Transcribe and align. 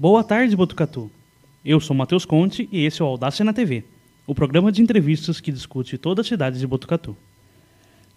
Boa 0.00 0.24
tarde, 0.24 0.56
Botucatu. 0.56 1.10
Eu 1.62 1.78
sou 1.78 1.94
Matheus 1.94 2.24
Conte 2.24 2.66
e 2.72 2.86
esse 2.86 3.02
é 3.02 3.04
o 3.04 3.08
Audácia 3.08 3.44
na 3.44 3.52
TV, 3.52 3.84
o 4.26 4.34
programa 4.34 4.72
de 4.72 4.80
entrevistas 4.80 5.42
que 5.42 5.52
discute 5.52 5.98
toda 5.98 6.22
a 6.22 6.24
cidade 6.24 6.58
de 6.58 6.66
Botucatu. 6.66 7.14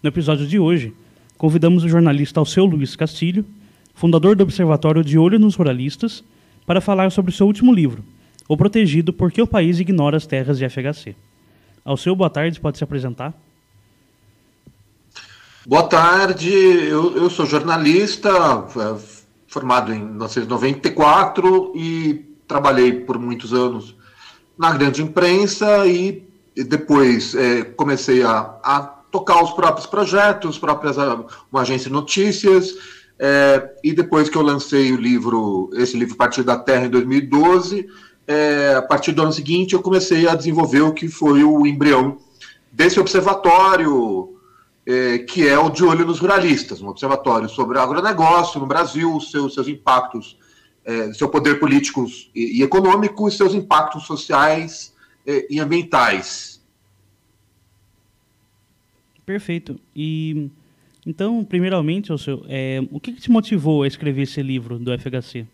No 0.02 0.08
episódio 0.08 0.46
de 0.46 0.58
hoje, 0.58 0.94
convidamos 1.36 1.84
o 1.84 1.88
jornalista 1.90 2.40
Alceu 2.40 2.64
Luiz 2.64 2.96
Castilho, 2.96 3.44
fundador 3.94 4.34
do 4.34 4.44
Observatório 4.44 5.04
de 5.04 5.18
Olho 5.18 5.38
nos 5.38 5.56
Ruralistas, 5.56 6.24
para 6.64 6.80
falar 6.80 7.12
sobre 7.12 7.34
seu 7.34 7.46
último 7.46 7.70
livro, 7.70 8.02
O 8.48 8.56
Protegido 8.56 9.12
Por 9.12 9.30
que 9.30 9.42
o 9.42 9.46
País 9.46 9.78
Ignora 9.78 10.16
as 10.16 10.26
Terras 10.26 10.56
de 10.56 10.66
FHC. 10.66 11.14
Alceu, 11.84 12.16
boa 12.16 12.30
tarde, 12.30 12.60
pode 12.60 12.78
se 12.78 12.84
apresentar? 12.84 13.34
Boa 15.66 15.82
tarde, 15.82 16.50
eu, 16.50 17.14
eu 17.14 17.28
sou 17.28 17.44
jornalista, 17.44 18.30
formado 19.54 19.94
em 19.94 20.00
1994 20.00 21.72
e 21.76 22.26
trabalhei 22.48 22.92
por 22.92 23.18
muitos 23.20 23.54
anos 23.54 23.96
na 24.58 24.72
grande 24.72 25.00
imprensa 25.00 25.86
e, 25.86 26.26
e 26.56 26.64
depois 26.64 27.36
é, 27.36 27.62
comecei 27.62 28.24
a, 28.24 28.58
a, 28.62 28.80
tocar 29.12 29.40
os 29.44 29.52
próprios 29.52 29.86
projetos, 29.86 30.58
próprias 30.58 30.96
uma 31.52 31.60
agência 31.60 31.86
de 31.86 31.92
notícias 31.92 32.74
é, 33.16 33.70
e 33.84 33.92
depois 33.92 34.28
que 34.28 34.36
eu 34.36 34.42
lancei 34.42 34.92
o 34.92 34.96
livro, 34.96 35.70
esse 35.74 35.96
livro 35.96 36.16
Partido 36.16 36.46
da 36.46 36.58
Terra 36.58 36.86
em 36.86 36.90
2012, 36.90 37.86
é, 38.26 38.74
a 38.76 38.82
partir 38.82 39.12
do 39.12 39.22
ano 39.22 39.32
seguinte 39.32 39.74
eu 39.74 39.82
comecei 39.82 40.26
a 40.26 40.34
desenvolver 40.34 40.80
o 40.80 40.92
que 40.92 41.06
foi 41.06 41.44
o 41.44 41.64
embrião 41.64 42.18
desse 42.72 42.98
observatório 42.98 44.33
é, 44.86 45.18
que 45.18 45.46
é 45.46 45.58
o 45.58 45.70
de 45.70 45.84
olho 45.84 46.06
nos 46.06 46.18
ruralistas, 46.18 46.82
um 46.82 46.88
observatório 46.88 47.48
sobre 47.48 47.78
agronegócio 47.78 48.60
no 48.60 48.66
Brasil, 48.66 49.18
seus, 49.20 49.54
seus 49.54 49.68
impactos, 49.68 50.38
é, 50.84 51.12
seu 51.12 51.28
poder 51.28 51.58
político 51.58 52.06
e, 52.34 52.58
e 52.58 52.62
econômico 52.62 53.26
e 53.28 53.32
seus 53.32 53.54
impactos 53.54 54.04
sociais 54.04 54.94
é, 55.26 55.46
e 55.50 55.58
ambientais. 55.58 56.62
Perfeito. 59.24 59.80
E 59.96 60.50
então, 61.06 61.44
primeiramente, 61.44 62.12
o, 62.12 62.18
seu, 62.18 62.44
é, 62.48 62.80
o 62.90 62.98
que, 62.98 63.12
que 63.12 63.20
te 63.20 63.30
motivou 63.30 63.82
a 63.82 63.86
escrever 63.86 64.22
esse 64.22 64.42
livro 64.42 64.78
do 64.78 64.90
FHC? 64.98 65.46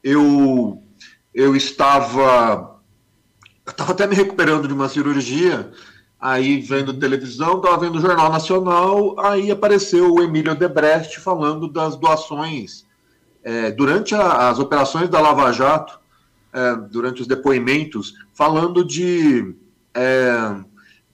eu, 0.04 0.82
eu 1.32 1.56
estava. 1.56 2.78
Estava 3.66 3.92
até 3.92 4.06
me 4.06 4.14
recuperando 4.14 4.69
de 4.69 4.74
uma 4.74 4.90
cirurgia, 4.90 5.72
aí 6.20 6.60
vendo 6.60 6.92
televisão, 6.92 7.56
estava 7.56 7.78
vendo 7.78 7.96
o 7.96 8.02
Jornal 8.02 8.30
Nacional, 8.30 9.19
aí 9.20 9.50
apareceu 9.50 10.12
o 10.12 10.22
Emílio 10.22 10.54
Debrecht 10.54 11.19
falando 11.19 11.66
das 11.66 11.96
doações 11.96 12.89
é, 13.42 13.70
durante 13.70 14.14
a, 14.14 14.48
as 14.48 14.58
operações 14.58 15.08
da 15.08 15.20
Lava 15.20 15.52
Jato, 15.52 15.98
é, 16.52 16.76
durante 16.90 17.22
os 17.22 17.26
depoimentos, 17.26 18.14
falando 18.34 18.84
de, 18.84 19.54
é, 19.94 20.56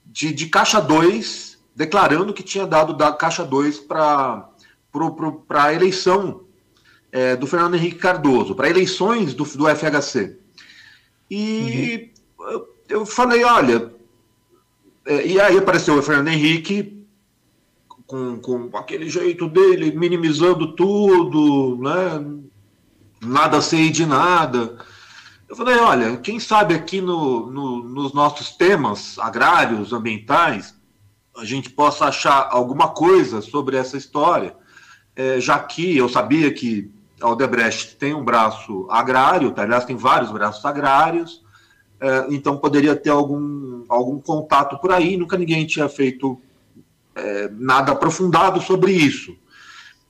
de, 0.07 0.33
de, 0.33 0.47
Caixa 0.47 0.81
2, 0.81 1.59
declarando 1.75 2.33
que 2.33 2.43
tinha 2.43 2.67
dado 2.67 2.95
da 2.95 3.13
Caixa 3.13 3.45
2 3.45 3.81
para 3.81 4.49
a 5.51 5.73
eleição 5.75 6.43
é, 7.13 7.37
do 7.37 7.47
Fernando 7.47 7.75
Henrique 7.75 7.99
Cardoso, 7.99 8.55
para 8.55 8.71
eleições 8.71 9.35
do, 9.35 9.45
do 9.45 9.69
FHC. 9.69 10.39
E 11.31 12.11
uhum. 12.39 12.51
eu, 12.51 12.69
eu 12.89 13.07
falei, 13.07 13.45
olha, 13.45 13.93
é, 15.05 15.27
e 15.27 15.41
aí 15.41 15.57
apareceu 15.59 15.97
o 15.97 16.03
Fernando 16.03 16.29
Henrique 16.29 17.06
com, 18.07 18.39
com 18.39 18.71
aquele 18.77 19.09
jeito 19.09 19.49
dele, 19.49 19.97
minimizando 19.97 20.75
tudo, 20.75 21.77
né? 21.83 22.25
Nada 23.21 23.61
sei 23.61 23.91
de 23.91 24.07
nada. 24.07 24.79
Eu 25.49 25.57
falei, 25.57 25.77
olha, 25.77 26.17
quem 26.19 26.39
sabe 26.41 26.75
aqui 26.75 27.01
no, 27.01 27.51
no, 27.51 27.83
nos 27.83 28.13
nossos 28.13 28.51
temas 28.51 29.19
agrários, 29.19 29.93
ambientais, 29.93 30.75
a 31.37 31.45
gente 31.45 31.71
possa 31.71 32.07
achar 32.07 32.49
alguma 32.51 32.89
coisa 32.89 33.41
sobre 33.41 33.77
essa 33.77 33.97
história, 33.97 34.57
é, 35.15 35.41
já 35.41 35.59
que 35.59 35.97
eu 35.97 36.09
sabia 36.09 36.53
que 36.53 36.91
a 37.21 37.97
tem 37.99 38.15
um 38.15 38.25
braço 38.25 38.87
agrário, 38.91 39.51
tá? 39.51 39.63
aliás, 39.63 39.85
tem 39.85 39.97
vários 39.97 40.31
braços 40.31 40.65
agrários, 40.65 41.43
é, 42.01 42.27
então 42.31 42.59
poderia 42.59 42.95
ter 42.95 43.11
algum, 43.11 43.85
algum 43.89 44.21
contato 44.21 44.79
por 44.79 44.93
aí, 44.93 45.17
nunca 45.17 45.39
ninguém 45.39 45.67
tinha 45.67 45.89
feito 45.89 46.41
nada 47.59 47.93
aprofundado 47.93 48.61
sobre 48.61 48.93
isso. 48.93 49.37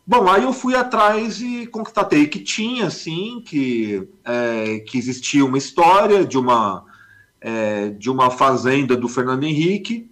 Bom, 0.08 0.28
aí 0.28 0.44
eu 0.44 0.52
fui 0.52 0.76
atrás 0.76 1.42
e 1.42 1.66
constatei 1.66 2.28
que 2.28 2.38
tinha, 2.38 2.88
sim, 2.90 3.42
que, 3.44 4.08
é, 4.24 4.78
que 4.78 4.96
existia 4.96 5.44
uma 5.44 5.58
história 5.58 6.24
de 6.24 6.38
uma, 6.38 6.84
é, 7.40 7.90
de 7.90 8.08
uma 8.08 8.30
fazenda 8.30 8.96
do 8.96 9.08
Fernando 9.08 9.42
Henrique, 9.42 10.08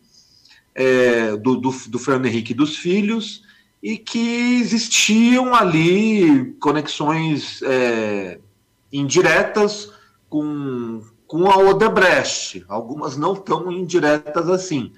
é, 0.74 1.36
do, 1.36 1.54
do, 1.54 1.70
do, 1.70 1.98
Fernando 2.00 2.26
Henrique 2.26 2.50
e 2.50 2.56
dos 2.56 2.76
filhos, 2.76 3.44
e 3.80 3.96
que 3.96 4.58
existiam 4.60 5.54
ali 5.54 6.56
conexões 6.58 7.62
é, 7.62 8.40
indiretas 8.92 9.92
com, 10.28 11.02
com 11.24 11.48
a 11.48 11.56
Odebrecht, 11.56 12.64
algumas 12.66 13.16
não 13.16 13.36
tão 13.36 13.70
indiretas 13.70 14.48
assim 14.48 14.92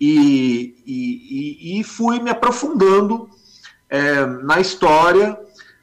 e, 0.00 0.74
e, 0.86 1.80
e 1.80 1.84
fui 1.84 2.20
me 2.20 2.30
aprofundando 2.30 3.28
é, 3.88 4.26
na 4.26 4.60
história 4.60 5.38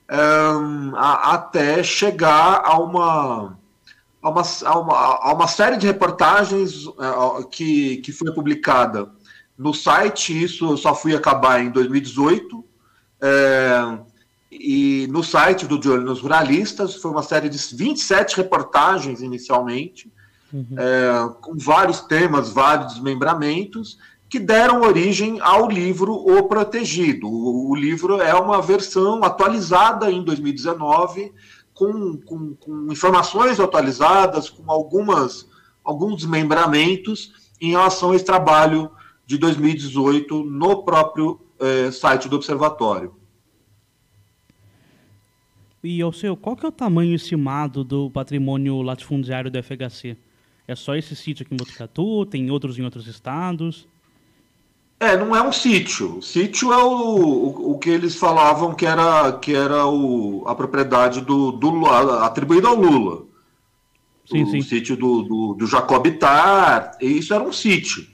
é, 0.07 0.17
a, 0.95 1.33
até 1.33 1.83
chegar 1.83 2.61
a 2.63 2.77
uma, 2.77 3.57
a 4.21 4.29
uma, 4.29 4.41
a 4.65 4.79
uma, 4.79 4.97
a 4.97 5.33
uma 5.33 5.47
série 5.47 5.77
de 5.77 5.87
reportagens 5.87 6.85
é, 6.87 7.43
que, 7.49 7.97
que 7.97 8.11
foi 8.11 8.33
publicada 8.33 9.09
no 9.57 9.73
site, 9.73 10.43
isso 10.43 10.71
eu 10.71 10.77
só 10.77 10.95
fui 10.95 11.15
acabar 11.15 11.61
em 11.63 11.69
2018, 11.69 12.63
é, 13.21 13.99
e 14.51 15.07
no 15.09 15.23
site 15.23 15.65
do 15.65 15.79
De 15.79 15.89
nos 15.89 16.21
Ruralistas, 16.21 16.95
foi 16.95 17.11
uma 17.11 17.23
série 17.23 17.49
de 17.49 17.57
27 17.75 18.37
reportagens 18.37 19.21
inicialmente, 19.21 20.11
uhum. 20.53 20.75
é, 20.77 21.33
com 21.41 21.57
vários 21.57 22.01
temas, 22.01 22.51
vários 22.51 22.93
desmembramentos, 22.93 23.97
que 24.29 24.39
deram 24.39 24.81
origem 24.81 25.39
ao 25.41 25.69
livro 25.69 26.13
O 26.13 26.43
Protegido. 26.43 27.27
O, 27.27 27.71
o 27.71 27.75
livro 27.75 28.21
é 28.21 28.33
uma 28.33 28.61
versão 28.61 29.23
atualizada 29.23 30.11
em 30.11 30.23
2019, 30.23 31.33
com, 31.73 32.17
com, 32.17 32.55
com 32.55 32.91
informações 32.91 33.59
atualizadas, 33.59 34.49
com 34.49 34.71
algumas, 34.71 35.47
alguns 35.83 36.17
desmembramentos 36.17 37.51
em 37.59 37.71
relação 37.71 38.11
a 38.11 38.15
esse 38.15 38.25
trabalho 38.25 38.91
de 39.25 39.37
2018 39.37 40.43
no 40.43 40.83
próprio 40.83 41.39
é, 41.59 41.91
site 41.91 42.27
do 42.27 42.35
Observatório. 42.35 43.15
E, 45.83 46.01
ao 46.01 46.13
seu, 46.13 46.37
qual 46.37 46.55
que 46.55 46.65
é 46.65 46.69
o 46.69 46.71
tamanho 46.71 47.13
estimado 47.13 47.83
do 47.83 48.09
patrimônio 48.09 48.81
latifundiário 48.81 49.51
do 49.51 49.61
FHC? 49.61 50.17
É 50.67 50.75
só 50.75 50.95
esse 50.95 51.15
sítio 51.15 51.45
aqui 51.45 51.53
em 51.53 51.57
Botucatu? 51.57 52.25
Tem 52.25 52.49
outros 52.49 52.79
em 52.79 52.83
outros 52.83 53.07
estados? 53.07 53.87
É, 54.99 55.17
não 55.17 55.35
é 55.35 55.41
um 55.41 55.51
sítio. 55.51 56.21
Sítio 56.21 56.71
é 56.71 56.81
o, 56.81 56.89
o, 56.89 57.71
o, 57.71 57.79
que 57.79 57.89
eles 57.89 58.15
falavam 58.15 58.73
que 58.73 58.85
era, 58.85 59.33
que 59.33 59.53
era 59.53 59.85
o, 59.85 60.43
a 60.47 60.55
propriedade 60.55 61.19
do, 61.19 61.51
do 61.51 61.85
atribuída 61.87 62.69
ao 62.69 62.75
Lula. 62.75 63.23
Sim, 64.25 64.43
o 64.43 64.47
sim. 64.51 64.61
sítio 64.61 64.95
do, 64.95 65.23
do, 65.23 65.53
do 65.55 65.67
Jacob 65.67 66.07
Tar, 66.17 66.97
isso 67.01 67.33
era 67.33 67.43
um 67.43 67.51
sítio 67.51 68.07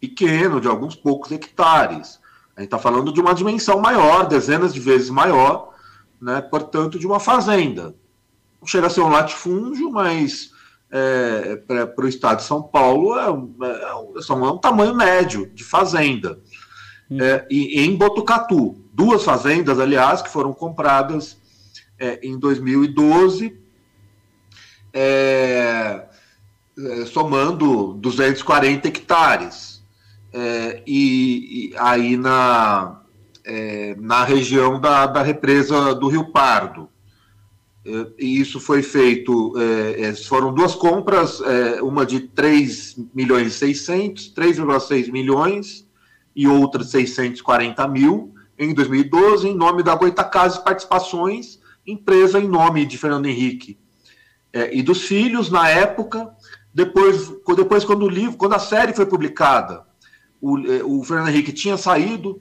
pequeno, 0.00 0.60
de 0.60 0.66
alguns 0.66 0.96
poucos 0.96 1.30
hectares. 1.30 2.18
A 2.56 2.60
gente 2.60 2.68
está 2.68 2.78
falando 2.78 3.12
de 3.12 3.20
uma 3.20 3.34
dimensão 3.34 3.78
maior, 3.78 4.26
dezenas 4.26 4.72
de 4.72 4.80
vezes 4.80 5.10
maior, 5.10 5.74
né? 6.20 6.40
portanto, 6.40 6.98
de 6.98 7.06
uma 7.06 7.20
fazenda. 7.20 7.94
Não 8.60 8.66
chega 8.66 8.86
a 8.86 8.90
ser 8.90 9.02
um 9.02 9.08
latifúndio, 9.08 9.90
mas 9.90 10.51
é, 10.92 11.56
para 11.56 12.04
o 12.04 12.08
estado 12.08 12.36
de 12.36 12.44
São 12.44 12.62
Paulo 12.62 13.18
é, 13.18 13.24
é, 13.66 13.82
é, 13.84 14.32
um 14.34 14.58
tamanho 14.58 14.94
médio 14.94 15.50
de 15.54 15.64
fazenda. 15.64 16.38
Hum. 17.10 17.18
É, 17.18 17.46
e, 17.50 17.80
em 17.80 17.96
Botucatu, 17.96 18.76
duas 18.92 19.24
fazendas, 19.24 19.80
aliás, 19.80 20.20
que 20.20 20.28
foram 20.28 20.52
compradas 20.52 21.38
é, 21.98 22.20
em 22.22 22.38
2012, 22.38 23.58
é, 24.92 26.04
somando 27.10 27.94
240 27.94 28.88
hectares. 28.88 29.72
E, 30.86 31.72
e, 31.72 31.76
aí 31.78 32.16
na, 32.16 33.02
é, 33.44 33.94
na 33.98 34.24
região 34.24 34.80
da, 34.80 35.06
da 35.06 35.22
represa 35.22 35.94
do 35.94 36.08
Rio 36.08 36.32
Pardo. 36.32 36.91
É, 37.84 38.06
e 38.18 38.40
isso 38.40 38.60
foi 38.60 38.82
feito, 38.82 39.54
é, 39.58 40.14
foram 40.14 40.54
duas 40.54 40.74
compras, 40.74 41.40
é, 41.40 41.82
uma 41.82 42.06
de 42.06 42.20
3 42.20 42.96
milhões 43.14 43.48
e 43.48 43.50
600, 43.50 44.32
3,6 44.34 45.10
milhões 45.10 45.86
e 46.34 46.46
outra 46.46 46.84
640 46.84 47.86
mil 47.88 48.32
em 48.58 48.72
2012, 48.72 49.48
em 49.48 49.54
nome 49.54 49.82
da 49.82 49.94
Goitacazes 49.96 50.58
Participações, 50.58 51.60
empresa 51.84 52.38
em 52.38 52.46
nome 52.46 52.86
de 52.86 52.96
Fernando 52.96 53.26
Henrique 53.26 53.76
é, 54.52 54.74
e 54.76 54.82
dos 54.82 55.02
filhos 55.02 55.50
na 55.50 55.68
época. 55.68 56.30
Depois, 56.72 57.30
depois 57.56 57.84
quando 57.84 58.04
o 58.04 58.08
livro, 58.08 58.36
quando 58.36 58.54
a 58.54 58.58
série 58.58 58.94
foi 58.94 59.04
publicada, 59.04 59.84
o, 60.40 60.56
o 60.84 61.04
Fernando 61.04 61.28
Henrique 61.28 61.52
tinha 61.52 61.76
saído, 61.76 62.40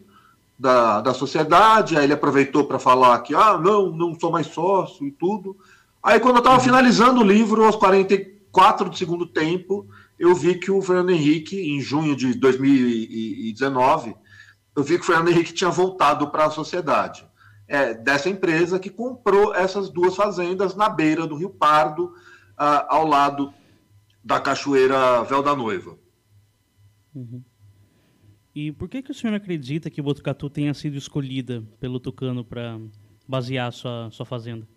da, 0.61 1.01
da 1.01 1.11
sociedade, 1.11 1.97
aí 1.97 2.03
ele 2.03 2.13
aproveitou 2.13 2.65
para 2.65 2.77
falar 2.77 3.19
que, 3.21 3.33
ah, 3.33 3.57
não, 3.57 3.89
não 3.89 4.17
sou 4.19 4.31
mais 4.31 4.45
sócio 4.45 5.07
e 5.07 5.11
tudo. 5.11 5.57
Aí 6.03 6.19
quando 6.19 6.35
eu 6.35 6.39
estava 6.39 6.57
uhum. 6.57 6.63
finalizando 6.63 7.19
o 7.19 7.23
livro, 7.23 7.65
aos 7.65 7.75
44 7.75 8.87
do 8.91 8.95
segundo 8.95 9.25
tempo, 9.25 9.89
eu 10.19 10.35
vi 10.35 10.53
que 10.59 10.69
o 10.69 10.79
Fernando 10.79 11.09
Henrique, 11.09 11.59
em 11.59 11.81
junho 11.81 12.15
de 12.15 12.35
2019, 12.35 14.15
eu 14.75 14.83
vi 14.83 14.97
que 14.97 15.03
o 15.03 15.05
Fernando 15.07 15.29
Henrique 15.29 15.51
tinha 15.51 15.71
voltado 15.71 16.29
para 16.29 16.45
a 16.45 16.51
sociedade. 16.51 17.25
É, 17.67 17.95
dessa 17.95 18.29
empresa 18.29 18.77
que 18.77 18.91
comprou 18.91 19.55
essas 19.55 19.89
duas 19.89 20.15
fazendas 20.15 20.75
na 20.75 20.89
beira 20.89 21.25
do 21.25 21.37
Rio 21.37 21.49
Pardo, 21.49 22.13
ah, 22.55 22.85
ao 22.87 23.07
lado 23.07 23.51
da 24.23 24.39
Cachoeira 24.39 25.23
Véu 25.23 25.41
da 25.41 25.55
Noiva. 25.55 25.97
Uhum. 27.15 27.41
E 28.53 28.71
por 28.71 28.89
que, 28.89 29.01
que 29.01 29.11
o 29.11 29.13
senhor 29.13 29.33
acredita 29.33 29.89
que 29.89 30.01
Botucatu 30.01 30.49
tenha 30.49 30.73
sido 30.73 30.97
escolhida 30.97 31.63
pelo 31.79 31.99
Tucano 31.99 32.43
para 32.43 32.79
basear 33.27 33.71
sua, 33.71 34.09
sua 34.11 34.25
fazenda? 34.25 34.67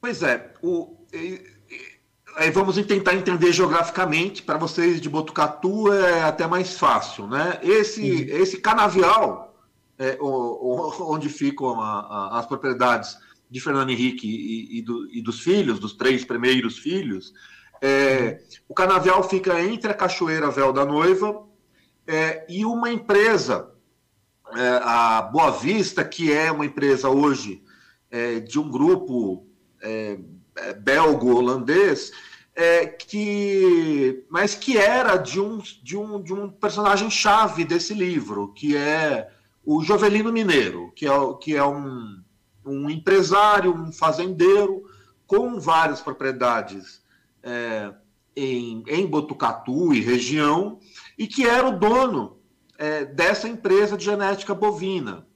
Pois 0.00 0.22
é, 0.22 0.52
o, 0.62 0.98
aí 2.36 2.50
vamos 2.50 2.76
tentar 2.84 3.14
entender 3.14 3.52
geograficamente. 3.52 4.42
Para 4.42 4.58
vocês 4.58 5.00
de 5.00 5.08
Botucatu 5.08 5.92
é 5.92 6.22
até 6.22 6.46
mais 6.46 6.78
fácil, 6.78 7.26
né? 7.26 7.58
Esse, 7.62 8.02
uhum. 8.02 8.42
esse 8.42 8.60
canavial, 8.60 9.56
é, 9.98 10.18
onde 10.20 11.28
ficam 11.28 11.80
a, 11.80 12.00
a, 12.00 12.38
as 12.40 12.46
propriedades 12.46 13.16
de 13.50 13.60
Fernando 13.60 13.90
Henrique 13.90 14.26
e, 14.26 14.78
e, 14.78 14.82
do, 14.82 15.08
e 15.10 15.22
dos 15.22 15.40
filhos, 15.40 15.78
dos 15.78 15.94
três 15.94 16.24
primeiros 16.24 16.78
filhos, 16.78 17.32
é, 17.86 18.40
o 18.66 18.72
canavial 18.72 19.22
fica 19.28 19.60
entre 19.60 19.90
a 19.90 19.94
Cachoeira 19.94 20.50
Véu 20.50 20.72
da 20.72 20.86
Noiva 20.86 21.44
é, 22.06 22.46
e 22.48 22.64
uma 22.64 22.90
empresa, 22.90 23.74
é, 24.56 24.80
a 24.82 25.20
Boa 25.20 25.50
Vista, 25.50 26.02
que 26.02 26.32
é 26.32 26.50
uma 26.50 26.64
empresa 26.64 27.10
hoje 27.10 27.62
é, 28.10 28.40
de 28.40 28.58
um 28.58 28.70
grupo 28.70 29.46
é, 29.82 30.18
é, 30.56 30.72
belgo-holandês, 30.72 32.10
que, 33.08 34.24
mas 34.30 34.54
que 34.54 34.78
era 34.78 35.16
de 35.16 35.38
um, 35.40 35.58
de 35.58 35.96
um, 35.96 36.22
de 36.22 36.32
um 36.32 36.48
personagem 36.48 37.10
chave 37.10 37.64
desse 37.64 37.92
livro, 37.92 38.52
que 38.54 38.76
é 38.76 39.28
o 39.62 39.82
Jovelino 39.82 40.32
Mineiro, 40.32 40.90
que 40.94 41.06
é, 41.06 41.10
que 41.42 41.54
é 41.54 41.64
um, 41.64 42.22
um 42.64 42.88
empresário, 42.88 43.74
um 43.74 43.92
fazendeiro 43.92 44.84
com 45.26 45.58
várias 45.58 46.00
propriedades 46.00 47.03
é, 47.44 47.92
em, 48.34 48.82
em 48.88 49.06
Botucatu 49.06 49.92
e 49.92 50.00
região, 50.00 50.80
e 51.16 51.26
que 51.26 51.46
era 51.46 51.68
o 51.68 51.78
dono 51.78 52.38
é, 52.78 53.04
dessa 53.04 53.48
empresa 53.48 53.96
de 53.96 54.04
genética 54.04 54.54
bovina. 54.54 55.26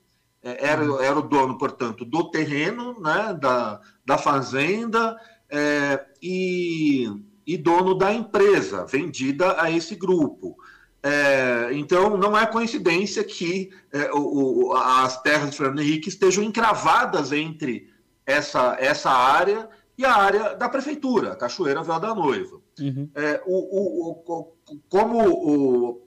É, 0.43 0.66
era, 0.69 0.82
uhum. 0.82 1.00
era 1.00 1.19
o 1.19 1.22
dono, 1.22 1.58
portanto, 1.58 2.05
do 2.05 2.31
terreno, 2.31 2.99
né, 3.00 3.37
da, 3.40 3.81
da 4.05 4.19
fazenda, 4.19 5.16
é, 5.50 6.05
e, 6.22 7.06
e 7.46 7.56
dono 7.56 7.94
da 7.94 8.12
empresa 8.12 8.87
vendida 8.87 9.61
a 9.61 9.70
esse 9.70 9.94
grupo. 9.94 10.56
É, 11.02 11.69
então, 11.72 12.16
não 12.16 12.37
é 12.37 12.44
coincidência 12.46 13.22
que 13.22 13.70
é, 13.93 14.11
o, 14.12 14.69
o, 14.69 14.72
as 14.75 15.20
terras 15.22 15.50
de 15.50 15.56
Fernando 15.56 15.81
Henrique 15.81 16.08
estejam 16.08 16.43
encravadas 16.43 17.32
entre 17.32 17.88
essa, 18.26 18.76
essa 18.81 19.11
área 19.11 19.69
e 19.99 20.05
a 20.05 20.15
área 20.15 20.55
da 20.55 20.69
prefeitura, 20.69 21.35
Cachoeira 21.35 21.83
Véu 21.83 21.99
da 21.99 22.15
Noiva. 22.15 22.61
Uhum. 22.79 23.11
É, 23.17 23.43
o, 23.45 23.56
o, 23.56 24.11
o, 24.12 24.81
como 24.88 25.28
o, 25.28 26.07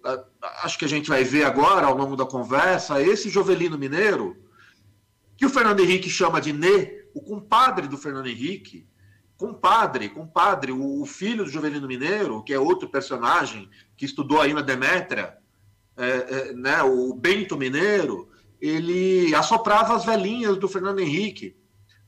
acho 0.63 0.79
que 0.79 0.85
a 0.85 0.87
gente 0.87 1.09
vai 1.09 1.25
ver 1.25 1.43
agora 1.43 1.87
ao 1.87 1.97
longo 1.97 2.15
da 2.15 2.25
conversa, 2.25 3.01
esse 3.01 3.29
Jovelino 3.29 3.77
Mineiro, 3.77 4.37
que 5.35 5.45
o 5.45 5.49
Fernando 5.49 5.81
Henrique 5.81 6.09
chama 6.09 6.39
de 6.39 6.53
Nê, 6.53 7.03
o 7.13 7.21
compadre 7.21 7.89
do 7.89 7.97
Fernando 7.97 8.27
Henrique, 8.27 8.87
compadre, 9.35 10.07
compadre, 10.07 10.71
o, 10.71 11.01
o 11.01 11.05
filho 11.05 11.43
do 11.43 11.49
Jovelino 11.49 11.85
Mineiro, 11.85 12.41
que 12.43 12.53
é 12.53 12.59
outro 12.59 12.87
personagem 12.87 13.69
que 13.97 14.05
estudou 14.05 14.39
aí 14.39 14.53
na 14.53 14.61
Demétria, 14.61 15.35
é, 15.97 16.05
é, 16.05 16.53
né, 16.53 16.81
o 16.81 17.13
Bento 17.13 17.57
Mineiro, 17.57 18.29
ele 18.61 19.35
assoprava 19.35 19.95
as 19.95 20.05
velhinhas 20.05 20.55
do 20.55 20.69
Fernando 20.69 20.99
Henrique 20.99 21.57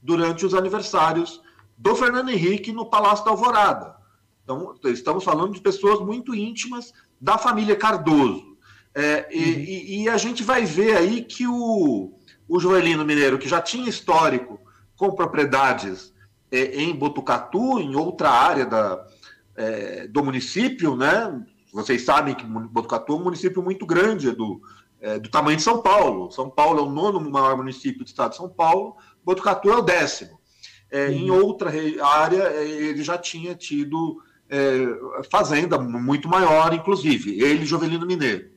durante 0.02 0.46
os 0.46 0.54
aniversários 0.54 1.42
do 1.77 1.96
Fernando 1.96 2.30
Henrique 2.30 2.72
no 2.72 2.86
Palácio 2.86 3.25
da 3.25 3.32
Alvorada. 3.32 3.96
Então, 4.44 4.75
estamos 4.86 5.24
falando 5.24 5.53
de 5.53 5.62
pessoas 5.62 6.00
muito 6.00 6.36
íntimas 6.36 6.92
da 7.20 7.38
família 7.38 7.75
Cardoso. 7.75 8.53
É, 8.96 9.27
uhum. 9.32 9.39
e, 9.39 10.03
e, 10.03 10.10
a 10.10 10.18
gente 10.18 10.44
vai 10.44 10.65
ver 10.65 10.96
aí 10.96 11.24
que 11.24 11.48
o, 11.48 12.13
o 12.48 12.60
Joelino 12.60 13.03
Mineiro, 13.03 13.39
que 13.39 13.50
já 13.50 13.60
tinha 13.60 13.89
histórico 13.89 14.60
com 14.96 15.15
propriedades 15.15 16.13
é, 16.51 16.75
em 16.75 16.96
Botucatu, 16.96 17.80
em 17.80 17.96
outra 17.96 18.30
área 18.30 18.65
da, 18.65 19.03
é, 19.56 20.08
do 20.08 20.24
município, 20.24 20.96
né? 20.96 21.44
Vocês 21.74 22.03
sabem 22.03 22.36
que 22.36 22.46
Botucatu 22.46 23.13
é 23.13 23.15
um 23.15 23.24
município 23.24 23.63
muito 23.63 23.84
grande, 23.86 24.32
do, 24.32 24.62
é, 25.01 25.18
do 25.18 25.30
tamanho 25.30 25.58
de 25.58 25.63
São 25.63 25.82
Paulo. 25.82 26.32
São 26.32 26.50
Paulo 26.50 26.80
é 26.80 26.84
o 26.84 26.89
nono 26.89 27.20
maior 27.32 27.58
município 27.58 28.03
do 28.03 28.08
estado 28.08 28.32
de 28.32 28.38
São 28.38 28.50
Paulo, 28.50 28.96
Botucatu 29.24 29.70
é 29.72 29.77
o 29.77 29.82
décimo. 29.82 30.39
É, 30.94 31.12
Em 31.12 31.32
outra 31.32 31.72
área, 32.04 32.44
é, 32.44 32.64
ele 32.70 33.04
já 33.04 33.18
tinha 33.18 33.56
tido 33.56 34.22
é, 34.48 34.86
fazenda 35.32 35.80
muito 35.80 36.30
maior, 36.30 36.72
inclusive, 36.72 37.42
ele, 37.42 37.66
Jovelino 37.66 38.06
Mineiro. 38.06 38.52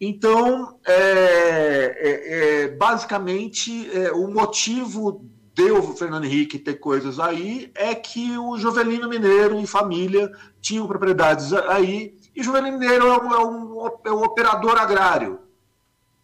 Então, 0.00 0.78
é, 0.86 1.96
é, 1.98 2.62
é 2.62 2.68
basicamente, 2.68 3.90
o 4.14 4.28
motivo 4.28 5.28
de 5.52 5.72
o 5.72 5.82
Fernando 5.96 6.26
Henrique 6.26 6.56
ter 6.56 6.74
coisas 6.74 7.18
aí 7.18 7.72
é 7.74 7.92
que 7.92 8.38
o 8.38 8.56
Jovelino 8.56 9.08
Mineiro 9.08 9.58
e 9.58 9.66
família 9.66 10.30
tinham 10.60 10.86
propriedades 10.86 11.52
aí, 11.52 12.14
e 12.36 12.44
Jovelino 12.44 12.78
Mineiro 12.78 13.08
é 13.08 13.20
um, 13.20 13.32
é 13.32 13.44
um, 13.44 13.86
é 14.04 14.12
um 14.12 14.22
operador 14.22 14.78
agrário, 14.78 15.40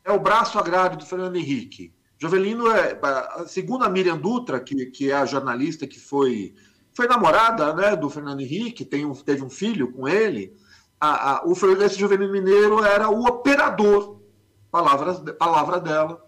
é 0.04 0.12
o 0.12 0.20
braço 0.20 0.56
agrário 0.56 0.96
do 0.96 1.04
Fernando 1.04 1.34
Henrique. 1.34 1.92
Jovelino 2.18 2.70
é, 2.70 2.98
segundo 3.46 3.84
a 3.84 3.88
Miriam 3.88 4.16
Dutra, 4.16 4.60
que, 4.60 4.86
que 4.86 5.10
é 5.10 5.14
a 5.14 5.26
jornalista 5.26 5.86
que 5.86 5.98
foi, 5.98 6.54
foi 6.92 7.06
namorada 7.06 7.74
né, 7.74 7.96
do 7.96 8.08
Fernando 8.08 8.40
Henrique, 8.40 8.84
tem 8.84 9.04
um, 9.04 9.12
teve 9.14 9.42
um 9.42 9.50
filho 9.50 9.92
com 9.92 10.08
ele, 10.08 10.56
a, 11.00 11.32
a, 11.32 11.44
o 11.44 11.52
esse 11.82 11.98
Jovelino 11.98 12.32
Mineiro 12.32 12.82
era 12.82 13.10
o 13.10 13.26
operador, 13.26 14.20
palavras, 14.70 15.20
palavra 15.38 15.80
dela, 15.80 16.24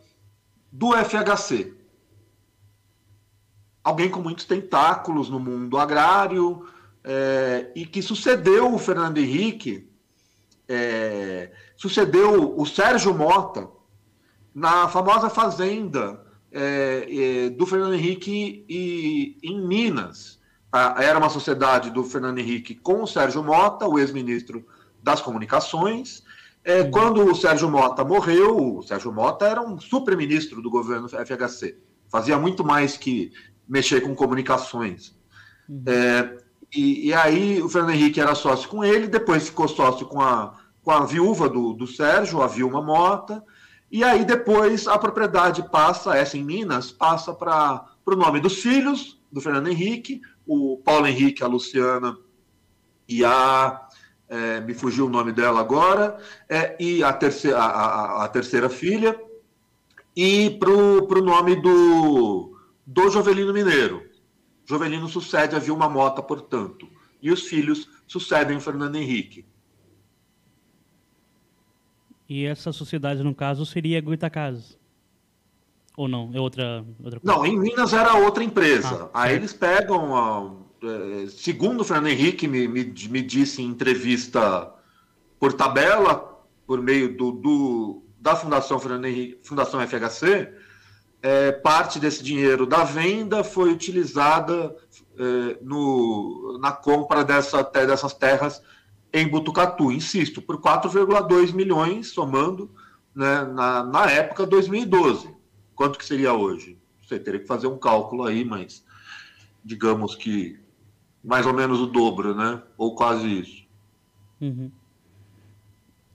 do 0.71 0.93
FHC. 0.93 1.75
Alguém 3.83 4.11
com 4.11 4.21
muitos 4.21 4.45
tentáculos 4.45 5.31
no 5.31 5.39
mundo 5.39 5.79
agrário 5.79 6.67
é, 7.05 7.71
e 7.75 7.87
que 7.87 8.03
sucedeu 8.03 8.75
o 8.75 8.79
Fernando 8.79 9.19
Henrique, 9.19 9.89
é, 10.69 11.53
sucedeu 11.77 12.59
o 12.59 12.67
Sérgio 12.67 13.15
Mota, 13.15 13.69
na 14.57 14.89
famosa 14.89 15.29
fazenda 15.29 16.19
é, 16.51 17.07
é, 17.11 17.51
do 17.51 17.67
Fernando 17.67 17.93
Henrique 17.93 18.65
e, 18.67 19.37
em 19.43 19.61
Minas. 19.61 20.41
era 20.97 21.19
uma 21.19 21.29
sociedade 21.29 21.91
do 21.91 22.03
Fernando 22.03 22.39
Henrique 22.39 22.75
com 22.75 23.03
o 23.03 23.07
Sérgio 23.07 23.45
Mota, 23.45 23.87
o 23.87 23.99
ex-ministro 23.99 24.67
das 25.03 25.21
Comunicações. 25.21 26.25
É, 26.65 26.81
uhum. 26.81 26.91
Quando 26.91 27.31
o 27.31 27.35
Sérgio 27.35 27.71
Mota 27.71 28.03
morreu, 28.03 28.79
o 28.79 28.83
Sérgio 28.83 29.13
Mota 29.13 29.45
era 29.45 29.61
um 29.61 29.79
super-ministro 29.79 30.63
do 30.63 30.71
governo 30.71 31.07
FHC. 31.07 31.77
Fazia 32.09 32.39
muito 32.39 32.65
mais 32.65 32.97
que 32.97 33.33
mexer 33.69 34.01
com 34.01 34.15
comunicações. 34.15 35.15
Uhum. 35.69 35.85
É, 35.87 36.39
e, 36.75 37.09
e, 37.09 37.15
aí 37.15 37.61
o 37.61 37.69
Fernando 37.69 37.93
Henrique 37.93 38.23
era 38.23 38.35
sócio 38.35 38.71
com 38.71 38.83
ele, 38.83 39.07
depois 39.07 39.49
ficou 39.49 39.69
sócio 39.69 40.07
com 40.07 40.23
a, 40.23 40.55
com 40.83 40.93
a 40.93 41.05
viúva 41.05 41.47
do, 41.47 41.75
do 41.75 41.87
Sérgio, 41.87 42.41
a 42.41 42.47
Vilma 42.47 42.81
Mota, 42.81 43.45
e 43.91 44.03
aí 44.03 44.25
depois 44.25 44.87
a 44.87 44.99
propriedade 44.99 45.69
passa, 45.71 46.17
essa 46.17 46.37
em 46.37 46.45
Minas, 46.45 46.91
passa 46.91 47.33
para 47.33 47.85
o 48.05 48.17
nome 48.17 48.41
dos 48.41 48.59
filhos 48.59 49.19
do 49.31 49.41
Fernando 49.41 49.69
Henrique, 49.69 50.21
o 50.47 50.81
Paulo 50.85 51.07
Henrique, 51.07 51.43
a 51.43 51.47
Luciana 51.47 52.17
e 53.09 53.25
a, 53.25 53.89
é, 54.29 54.61
me 54.61 54.75
fugiu 54.75 55.07
o 55.07 55.11
nome 55.11 55.33
dela 55.33 55.61
agora, 55.61 56.19
é, 56.49 56.77
e 56.81 57.03
a 57.03 57.13
terceira, 57.13 57.59
a, 57.59 57.65
a, 57.65 58.25
a 58.25 58.29
terceira 58.29 58.69
filha, 58.69 59.19
e 60.15 60.51
para 60.51 60.71
o 60.71 61.23
nome 61.23 61.57
do, 61.57 62.59
do 62.85 63.11
Jovelino 63.11 63.53
Mineiro. 63.53 64.03
Jovelino 64.65 65.09
sucede 65.09 65.55
a 65.55 65.61
Vilma 65.61 65.89
Mota, 65.89 66.23
portanto, 66.23 66.89
e 67.23 67.31
os 67.31 67.43
filhos 67.43 67.89
sucedem 68.07 68.57
o 68.57 68.61
Fernando 68.61 68.97
Henrique. 68.97 69.47
E 72.29 72.45
essa 72.45 72.73
sociedade, 72.73 73.23
no 73.23 73.35
caso, 73.35 73.65
seria 73.65 74.01
Goitacazes? 74.01 74.79
Ou 75.97 76.09
não? 76.09 76.31
É 76.35 76.41
outra, 76.41 76.85
outra 77.03 77.21
coisa? 77.21 77.39
Não, 77.39 77.47
em 77.47 77.59
Minas 77.59 77.93
era 77.93 78.15
outra 78.15 78.45
empresa. 78.45 79.11
Ah, 79.15 79.23
Aí 79.23 79.37
eles 79.37 79.53
pegam, 79.53 80.15
a, 80.15 80.53
é, 80.83 81.27
segundo 81.29 81.81
o 81.81 81.85
Fernando 81.85 82.09
Henrique 82.09 82.47
me, 82.47 82.69
me, 82.69 82.85
me, 82.85 83.23
disse 83.23 83.63
em 83.63 83.67
entrevista 83.67 84.71
por 85.39 85.53
tabela, 85.53 86.45
por 86.67 86.83
meio 86.83 87.17
do, 87.17 87.33
do 87.33 88.03
da 88.19 88.35
Fundação 88.35 88.79
Fernando 88.79 89.07
Henrique, 89.07 89.39
Fundação 89.43 89.81
FHC, 89.81 90.53
é, 91.23 91.53
parte 91.53 91.99
desse 91.99 92.23
dinheiro 92.23 92.67
da 92.67 92.85
venda 92.85 93.43
foi 93.43 93.73
utilizada 93.73 94.77
é, 95.19 95.59
no, 95.63 96.59
na 96.61 96.73
compra 96.73 97.25
dessa, 97.25 97.63
dessas 97.63 98.13
terras 98.13 98.61
em 99.19 99.29
Butucatu, 99.29 99.91
insisto, 99.91 100.43
por 100.43 100.61
4,2 100.61 101.53
milhões, 101.53 102.09
somando 102.09 102.71
né, 103.15 103.45
na, 103.45 103.83
na 103.85 104.11
época 104.11 104.47
2012. 104.47 105.35
Quanto 105.75 105.99
que 105.99 106.05
seria 106.05 106.35
hoje? 106.35 106.79
Você 107.03 107.19
teria 107.19 107.41
que 107.41 107.47
fazer 107.47 107.67
um 107.67 107.79
cálculo 107.79 108.25
aí, 108.25 108.45
mas 108.45 108.85
digamos 109.65 110.15
que 110.15 110.59
mais 111.23 111.47
ou 111.47 111.55
menos 111.55 111.81
o 111.81 111.87
dobro, 111.87 112.35
né? 112.35 112.63
Ou 112.77 112.95
quase 112.95 113.27
isso. 113.27 113.67
Uhum. 114.41 114.71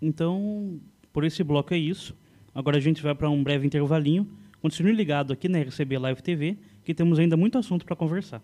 Então, 0.02 0.80
por 1.12 1.24
esse 1.24 1.44
bloco 1.44 1.74
é 1.74 1.78
isso. 1.78 2.16
Agora 2.54 2.78
a 2.78 2.82
gente 2.82 3.02
vai 3.02 3.14
para 3.16 3.30
um 3.30 3.44
breve 3.44 3.66
intervalinho. 3.66 4.28
Continue 4.62 4.94
ligado 4.94 5.34
aqui 5.34 5.50
na 5.50 5.60
RCB 5.60 5.98
Live 5.98 6.22
TV, 6.22 6.58
que 6.84 6.94
temos 6.94 7.20
ainda 7.20 7.36
muito 7.36 7.58
assunto 7.58 7.86
para 7.86 7.96
conversar. 7.96 8.42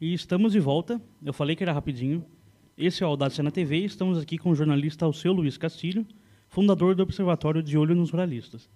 E 0.00 0.14
estamos 0.14 0.52
de 0.52 0.60
volta. 0.60 0.98
Eu 1.22 1.30
falei 1.34 1.54
que 1.54 1.62
era 1.62 1.74
rapidinho. 1.74 2.24
Esse 2.78 3.02
é 3.02 3.06
o 3.06 3.10
Audácia 3.10 3.44
na 3.44 3.50
TV 3.50 3.80
estamos 3.80 4.16
aqui 4.16 4.38
com 4.38 4.48
o 4.48 4.54
jornalista 4.54 5.04
Alceu 5.04 5.30
Luiz 5.30 5.58
Castilho, 5.58 6.06
fundador 6.48 6.94
do 6.94 7.02
Observatório 7.02 7.62
de 7.62 7.76
Olho 7.76 7.94
nos 7.94 8.10
Ruralistas. 8.10 8.66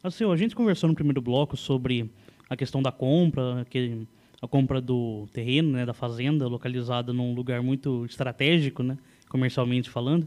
Alceu, 0.00 0.30
a 0.30 0.36
gente 0.36 0.54
conversou 0.54 0.88
no 0.88 0.94
primeiro 0.94 1.20
bloco 1.20 1.56
sobre 1.56 2.08
a 2.48 2.56
questão 2.56 2.80
da 2.80 2.92
compra, 2.92 3.66
que, 3.68 4.06
a 4.40 4.46
compra 4.46 4.80
do 4.80 5.26
terreno, 5.32 5.72
né, 5.72 5.84
da 5.84 5.92
fazenda, 5.92 6.46
localizada 6.46 7.12
num 7.12 7.34
lugar 7.34 7.60
muito 7.60 8.04
estratégico, 8.04 8.84
né, 8.84 8.96
comercialmente 9.28 9.90
falando. 9.90 10.24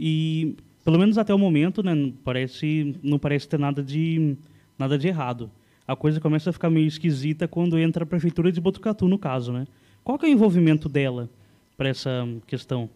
E 0.00 0.56
pelo 0.82 0.98
menos 0.98 1.18
até 1.18 1.34
o 1.34 1.38
momento, 1.38 1.82
né, 1.82 1.94
não 1.94 2.10
parece, 2.10 2.98
não 3.02 3.18
parece 3.18 3.46
ter 3.46 3.58
nada 3.58 3.82
de 3.82 4.34
nada 4.78 4.96
de 4.96 5.08
errado. 5.08 5.50
A 5.86 5.94
coisa 5.94 6.20
começa 6.20 6.50
a 6.50 6.52
ficar 6.52 6.68
meio 6.68 6.86
esquisita 6.86 7.46
quando 7.46 7.78
entra 7.78 8.02
a 8.02 8.06
prefeitura 8.06 8.50
de 8.50 8.60
Botucatu 8.60 9.06
no 9.06 9.18
caso, 9.18 9.52
né? 9.52 9.66
Qual 10.02 10.18
é 10.22 10.26
o 10.26 10.28
envolvimento 10.28 10.88
dela 10.88 11.28
para 11.76 11.88
essa 11.88 12.10
questão? 12.46 12.90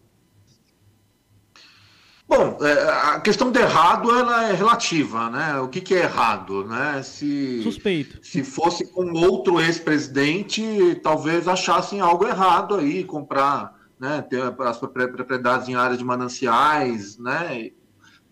Bom, 2.31 2.57
é, 2.61 2.89
a 3.13 3.19
questão 3.19 3.51
de 3.51 3.59
errado 3.59 4.09
ela 4.09 4.49
é 4.49 4.53
relativa, 4.53 5.29
né? 5.29 5.59
O 5.59 5.67
que, 5.67 5.81
que 5.81 5.93
é 5.93 6.03
errado, 6.03 6.63
né? 6.65 7.03
Se, 7.03 7.61
Suspeito. 7.61 8.19
Se 8.21 8.41
fosse 8.41 8.89
com 8.89 9.11
outro 9.11 9.59
ex-presidente, 9.59 10.63
talvez 11.03 11.45
achassem 11.49 11.99
algo 11.99 12.25
errado 12.25 12.75
aí, 12.75 13.03
comprar, 13.03 13.75
né? 13.99 14.21
Ter 14.21 14.41
as 14.61 14.77
propriedades 14.77 15.67
em 15.67 15.75
áreas 15.75 15.97
de 15.97 16.05
mananciais, 16.05 17.17
né? 17.17 17.71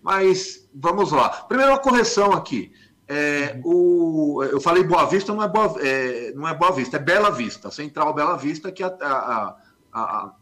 Mas 0.01 0.69
vamos 0.73 1.11
lá. 1.11 1.27
Primeiro 1.29 1.73
uma 1.73 1.79
correção 1.79 2.31
aqui. 2.31 2.71
É, 3.11 3.59
o, 3.63 4.43
eu 4.43 4.61
falei 4.61 4.83
Boa 4.83 5.05
Vista, 5.05 5.33
não 5.33 5.41
é 5.41 5.47
Boa, 5.47 5.75
é, 5.81 6.31
não 6.35 6.47
é 6.47 6.53
Boa 6.53 6.71
Vista, 6.71 6.97
é 6.97 6.99
Bela 6.99 7.31
Vista, 7.31 7.71
Central 7.71 8.13
Bela 8.13 8.37
Vista, 8.37 8.71
que 8.71 8.83
é 8.83 8.85
a, 8.85 8.95
a, 9.01 9.55
a, 9.91 10.33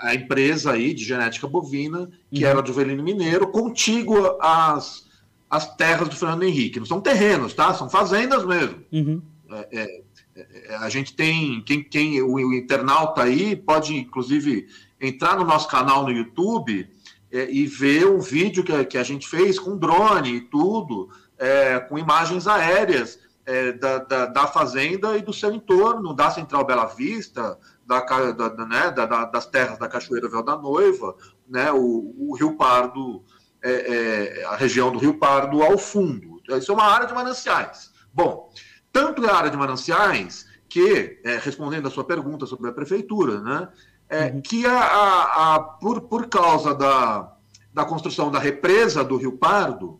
a 0.00 0.14
empresa 0.16 0.72
aí 0.72 0.92
de 0.92 1.04
genética 1.04 1.46
bovina, 1.46 2.10
que 2.32 2.42
uhum. 2.42 2.50
era 2.50 2.62
do 2.62 2.72
Velino 2.72 3.04
Mineiro, 3.04 3.46
contígua 3.52 4.36
às, 4.40 5.06
às 5.48 5.76
terras 5.76 6.08
do 6.08 6.16
Fernando 6.16 6.42
Henrique. 6.42 6.80
Não 6.80 6.86
são 6.86 7.00
terrenos, 7.00 7.54
tá? 7.54 7.72
São 7.74 7.88
fazendas 7.88 8.44
mesmo. 8.44 8.82
Uhum. 8.90 9.22
É, 9.48 9.68
é, 9.70 10.02
é 10.34 10.76
a 10.78 10.88
gente 10.88 11.14
tem, 11.14 11.62
quem, 11.62 11.84
quem 11.84 12.20
o, 12.22 12.34
o, 12.34 12.54
internauta 12.54 13.22
aí 13.22 13.54
pode, 13.54 13.96
inclusive, 13.96 14.66
entrar 15.00 15.36
no 15.36 15.44
nosso 15.44 15.68
canal 15.68 16.02
no 16.02 16.10
YouTube 16.10 16.88
é, 17.30 17.48
e 17.48 17.66
ver 17.66 18.08
um 18.08 18.18
vídeo 18.18 18.64
que, 18.64 18.84
que 18.86 18.98
a 18.98 19.04
gente 19.04 19.28
fez 19.28 19.60
com 19.60 19.78
drone 19.78 20.38
e 20.38 20.40
tudo, 20.40 21.08
é, 21.40 21.80
com 21.80 21.98
imagens 21.98 22.46
aéreas 22.46 23.18
é, 23.46 23.72
da, 23.72 23.98
da, 23.98 24.26
da, 24.26 24.46
fazenda 24.46 25.16
e 25.16 25.22
do 25.22 25.32
seu 25.32 25.50
entorno, 25.50 26.14
da 26.14 26.30
Central 26.30 26.66
Bela 26.66 26.84
Vista, 26.84 27.58
da, 27.86 28.00
da, 28.00 28.66
né, 28.66 28.90
das 29.32 29.46
terras 29.46 29.78
da 29.78 29.88
Cachoeira 29.88 30.28
Véu 30.28 30.42
da 30.42 30.56
Noiva, 30.56 31.16
né, 31.48 31.72
o, 31.72 32.14
o 32.18 32.36
Rio 32.36 32.56
Pardo, 32.56 33.24
é, 33.62 33.70
é, 33.70 34.44
a 34.44 34.54
região 34.54 34.92
do 34.92 34.98
Rio 34.98 35.18
Pardo 35.18 35.62
ao 35.62 35.78
fundo. 35.78 36.40
Isso 36.50 36.70
é 36.70 36.74
uma 36.74 36.84
área 36.84 37.06
de 37.06 37.14
mananciais. 37.14 37.90
Bom, 38.12 38.52
tanto 38.92 39.24
é 39.24 39.30
a 39.30 39.36
área 39.36 39.50
de 39.50 39.56
mananciais 39.56 40.46
que, 40.68 41.20
é, 41.24 41.36
respondendo 41.38 41.88
a 41.88 41.90
sua 41.90 42.04
pergunta 42.04 42.44
sobre 42.44 42.68
a 42.68 42.72
prefeitura, 42.72 43.40
né, 43.40 43.68
é, 44.10 44.26
uhum. 44.26 44.42
que 44.42 44.66
a, 44.66 44.78
a, 44.78 45.54
a, 45.54 45.60
por, 45.60 46.02
por 46.02 46.28
causa 46.28 46.74
da, 46.74 47.32
da 47.72 47.84
construção 47.84 48.30
da 48.30 48.38
represa 48.38 49.02
do 49.02 49.16
Rio 49.16 49.38
Pardo, 49.38 49.99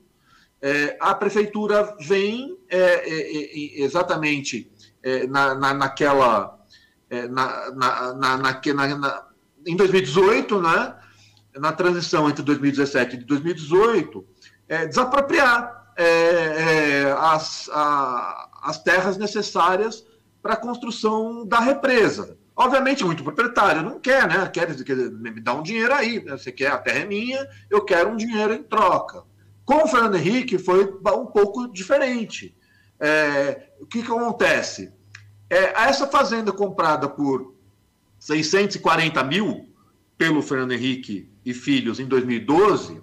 é, 0.62 0.96
a 1.00 1.14
prefeitura 1.14 1.96
vem 2.00 2.58
é, 2.68 2.78
é, 2.78 3.80
é 3.80 3.82
exatamente 3.82 4.70
é, 5.02 5.26
na, 5.26 5.54
na, 5.54 5.74
naquela. 5.74 6.58
Na, 7.28 7.72
na, 7.72 8.36
na, 8.36 9.26
em 9.66 9.74
2018, 9.74 10.62
né, 10.62 10.94
na 11.56 11.72
transição 11.72 12.30
entre 12.30 12.40
2017 12.44 13.16
e 13.16 13.24
2018, 13.24 14.24
desapropriar 14.88 15.92
as, 17.18 17.68
a, 17.72 18.48
as 18.62 18.80
terras 18.80 19.16
necessárias 19.16 20.06
para 20.40 20.52
a 20.52 20.56
construção 20.56 21.44
da 21.44 21.58
represa. 21.58 22.38
Obviamente, 22.54 23.04
muito 23.04 23.24
proprietário 23.24 23.82
não 23.82 23.98
quer, 23.98 24.28
né? 24.28 24.46
Quer, 24.52 24.74
quer 24.84 24.94
me 24.94 25.40
dar 25.40 25.54
um 25.54 25.62
dinheiro 25.62 25.94
aí. 25.94 26.22
Né? 26.22 26.36
Você 26.36 26.52
quer 26.52 26.70
a 26.70 26.78
terra 26.78 27.00
é 27.00 27.06
minha, 27.06 27.48
eu 27.70 27.84
quero 27.84 28.10
um 28.10 28.16
dinheiro 28.16 28.52
em 28.52 28.62
troca. 28.62 29.24
Com 29.70 29.84
o 29.84 29.86
Fernando 29.86 30.16
Henrique 30.16 30.58
foi 30.58 30.82
um 30.82 31.26
pouco 31.26 31.68
diferente. 31.68 32.52
É, 32.98 33.68
o 33.78 33.86
que, 33.86 34.02
que 34.02 34.10
acontece? 34.10 34.92
É, 35.48 35.84
essa 35.84 36.08
fazenda 36.08 36.50
comprada 36.50 37.08
por 37.08 37.54
640 38.18 39.22
mil 39.22 39.72
pelo 40.18 40.42
Fernando 40.42 40.72
Henrique 40.72 41.30
e 41.44 41.54
Filhos 41.54 42.00
em 42.00 42.06
2012, 42.06 43.00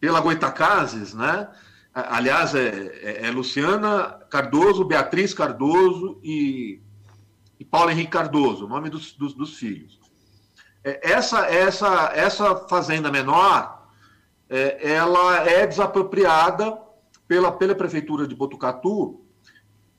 pela 0.00 0.20
Goitacazes, 0.20 1.14
né? 1.14 1.48
Aliás, 1.94 2.52
é, 2.56 2.66
é, 3.00 3.26
é, 3.28 3.30
Luciana 3.30 4.18
Cardoso, 4.28 4.84
Beatriz 4.84 5.32
Cardoso 5.32 6.18
e, 6.20 6.80
e 7.60 7.64
Paulo 7.64 7.92
Henrique 7.92 8.10
Cardoso, 8.10 8.66
nome 8.66 8.90
dos, 8.90 9.12
dos, 9.12 9.34
dos 9.34 9.54
filhos. 9.54 10.00
É, 10.82 11.12
essa, 11.12 11.46
essa, 11.46 12.10
essa 12.12 12.56
fazenda 12.66 13.08
menor 13.08 13.81
é, 14.52 14.92
ela 14.92 15.48
é 15.48 15.66
desapropriada 15.66 16.78
pela, 17.26 17.50
pela 17.50 17.74
prefeitura 17.74 18.28
de 18.28 18.34
Botucatu 18.34 19.22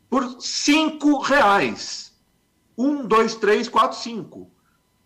por 0.07 0.39
cinco 0.39 1.17
reais. 1.19 2.15
Um, 2.77 3.03
dois, 3.03 3.33
três, 3.33 3.67
quatro, 3.67 3.97
cinco. 3.97 4.51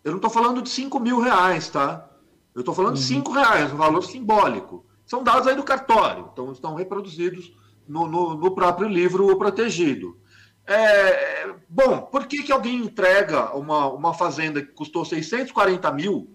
Eu 0.04 0.10
não 0.12 0.18
estou 0.18 0.30
falando 0.30 0.60
de 0.60 0.68
cinco 0.68 1.00
mil 1.00 1.18
reais, 1.18 1.70
tá? 1.70 2.10
Eu 2.54 2.60
estou 2.60 2.74
falando 2.74 2.96
uhum. 2.96 3.00
de 3.00 3.06
cinco 3.06 3.32
reais, 3.32 3.72
um 3.72 3.78
valor 3.78 4.02
simbólico. 4.02 4.84
São 5.06 5.24
dados 5.24 5.48
aí 5.48 5.56
do 5.56 5.62
cartório, 5.62 6.28
então 6.30 6.52
estão 6.52 6.74
reproduzidos 6.74 7.50
no, 7.86 8.06
no, 8.06 8.34
no 8.34 8.54
próprio 8.54 8.86
livro 8.86 9.34
Protegido. 9.38 10.18
É, 10.66 11.54
bom, 11.66 12.02
por 12.02 12.26
que, 12.26 12.42
que 12.42 12.52
alguém 12.52 12.76
entrega 12.76 13.56
uma, 13.56 13.88
uma 13.88 14.12
fazenda 14.12 14.60
que 14.60 14.74
custou 14.74 15.06
640 15.06 15.90
mil 15.92 16.28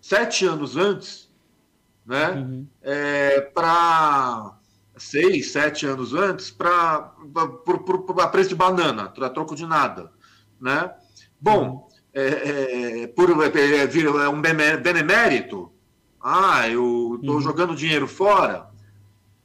sete 0.00 0.44
anos 0.44 0.76
antes 0.76 1.29
né? 2.10 2.30
Uhum. 2.32 2.66
É, 2.82 3.40
para 3.40 4.58
seis, 4.96 5.52
sete 5.52 5.86
anos 5.86 6.12
antes, 6.12 6.50
para 6.50 7.12
preço 8.32 8.48
de 8.48 8.56
banana, 8.56 9.08
para 9.08 9.30
troco 9.30 9.54
de 9.54 9.64
nada, 9.64 10.10
né? 10.60 10.92
Bom, 11.40 11.68
uhum. 11.68 11.86
é, 12.12 13.02
é, 13.02 13.06
por 13.06 13.30
é, 13.30 13.46
é, 13.46 14.24
é 14.24 14.28
um 14.28 14.42
benemérito, 14.42 15.72
ah, 16.20 16.68
eu 16.68 17.16
estou 17.20 17.36
uhum. 17.36 17.40
jogando 17.40 17.76
dinheiro 17.76 18.08
fora, 18.08 18.68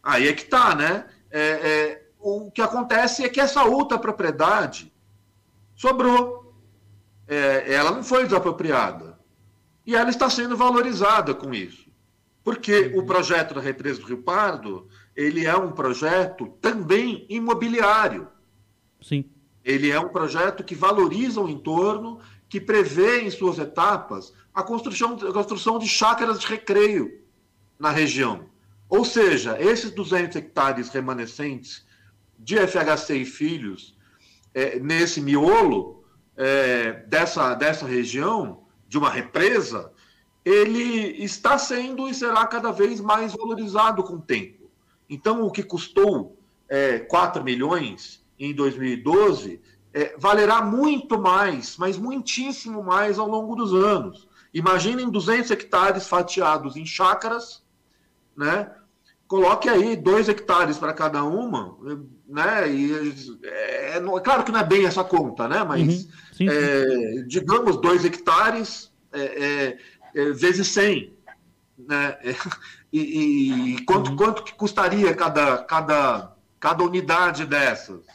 aí 0.01 0.27
é 0.27 0.33
que 0.33 0.45
tá, 0.45 0.73
né? 0.73 1.05
É, 1.29 1.41
é, 1.41 2.05
o 2.19 2.49
que 2.49 2.63
acontece 2.63 3.23
é 3.23 3.29
que 3.29 3.39
essa 3.39 3.63
outra 3.63 3.99
propriedade 3.99 4.91
sobrou, 5.75 6.51
ela 7.27 7.91
não 7.91 8.03
foi 8.03 8.23
desapropriada 8.23 9.19
e 9.85 9.95
ela 9.95 10.09
está 10.09 10.29
sendo 10.29 10.57
valorizada 10.57 11.35
com 11.35 11.53
isso. 11.53 11.84
Porque 12.45 12.91
o 12.95 13.03
projeto 13.03 13.55
da 13.55 13.59
represa 13.59 13.99
do 13.99 14.05
Rio 14.05 14.21
Pardo, 14.21 14.87
ele 15.15 15.47
é 15.47 15.57
um 15.57 15.71
projeto 15.71 16.47
também 16.61 17.25
imobiliário. 17.27 18.27
Sim. 19.01 19.25
Ele 19.63 19.89
é 19.89 19.99
um 19.99 20.09
projeto 20.09 20.63
que 20.63 20.75
valoriza 20.75 21.41
o 21.41 21.49
entorno, 21.49 22.19
que 22.47 22.61
prevê 22.61 23.21
em 23.21 23.31
suas 23.31 23.57
etapas 23.57 24.31
a 24.53 24.61
construção, 24.61 25.17
a 25.27 25.33
construção 25.33 25.79
de 25.79 25.87
chácaras 25.87 26.39
de 26.39 26.45
recreio 26.45 27.19
na 27.79 27.89
região. 27.89 28.45
Ou 28.87 29.03
seja, 29.03 29.59
esses 29.59 29.89
200 29.89 30.35
hectares 30.35 30.89
remanescentes 30.89 31.83
de 32.37 32.57
FHC 32.57 33.15
e 33.15 33.25
filhos, 33.25 33.97
é, 34.53 34.79
nesse 34.79 35.19
miolo 35.19 36.05
é, 36.37 36.93
dessa, 37.07 37.55
dessa 37.55 37.87
região, 37.87 38.67
de 38.87 38.99
uma 38.99 39.09
represa, 39.09 39.91
ele 40.45 41.23
está 41.23 41.57
sendo 41.57 42.07
e 42.07 42.13
será 42.13 42.45
cada 42.45 42.71
vez 42.71 43.01
mais 43.01 43.33
valorizado 43.33 44.03
com 44.03 44.13
o 44.13 44.21
tempo. 44.21 44.69
Então, 45.09 45.43
o 45.43 45.51
que 45.51 45.63
custou 45.63 46.37
é, 46.69 46.99
4 46.99 47.43
milhões 47.43 48.23
em 48.37 48.53
2012 48.53 49.59
é, 49.91 50.15
valerá 50.17 50.61
muito 50.61 51.19
mais, 51.19 51.77
mas 51.77 51.97
muitíssimo 51.97 52.83
mais 52.83 53.17
ao 53.17 53.27
longo 53.27 53.55
dos 53.55 53.73
anos. 53.73 54.27
Imaginem 54.53 55.09
200 55.09 55.49
hectares 55.51 56.07
fatiados 56.07 56.75
em 56.75 56.85
chácaras, 56.85 57.63
né? 58.37 58.71
Coloque 59.27 59.67
aí 59.67 59.95
2 59.95 60.29
hectares 60.29 60.77
para 60.77 60.93
cada 60.93 61.23
uma, 61.23 61.75
né? 62.27 62.69
E, 62.69 63.39
é, 63.43 63.97
é, 63.97 64.19
claro 64.23 64.43
que 64.43 64.51
não 64.51 64.59
é 64.59 64.63
bem 64.63 64.85
essa 64.85 65.03
conta, 65.03 65.47
né? 65.47 65.63
Mas, 65.63 65.81
uhum, 65.81 65.89
sim, 65.89 66.09
sim. 66.33 66.47
É, 66.49 67.23
digamos, 67.27 67.77
2 67.77 68.05
hectares 68.05 68.93
é, 69.15 69.77
é 70.15 70.21
é, 70.21 70.31
vezes 70.31 70.67
100. 70.69 71.13
Né? 71.77 72.17
E, 72.91 73.73
e 73.73 73.85
quanto, 73.85 74.11
uhum. 74.11 74.15
quanto 74.15 74.43
que 74.43 74.53
custaria 74.53 75.13
cada, 75.13 75.57
cada, 75.57 76.33
cada 76.59 76.83
unidade 76.83 77.45
dessas? 77.45 78.05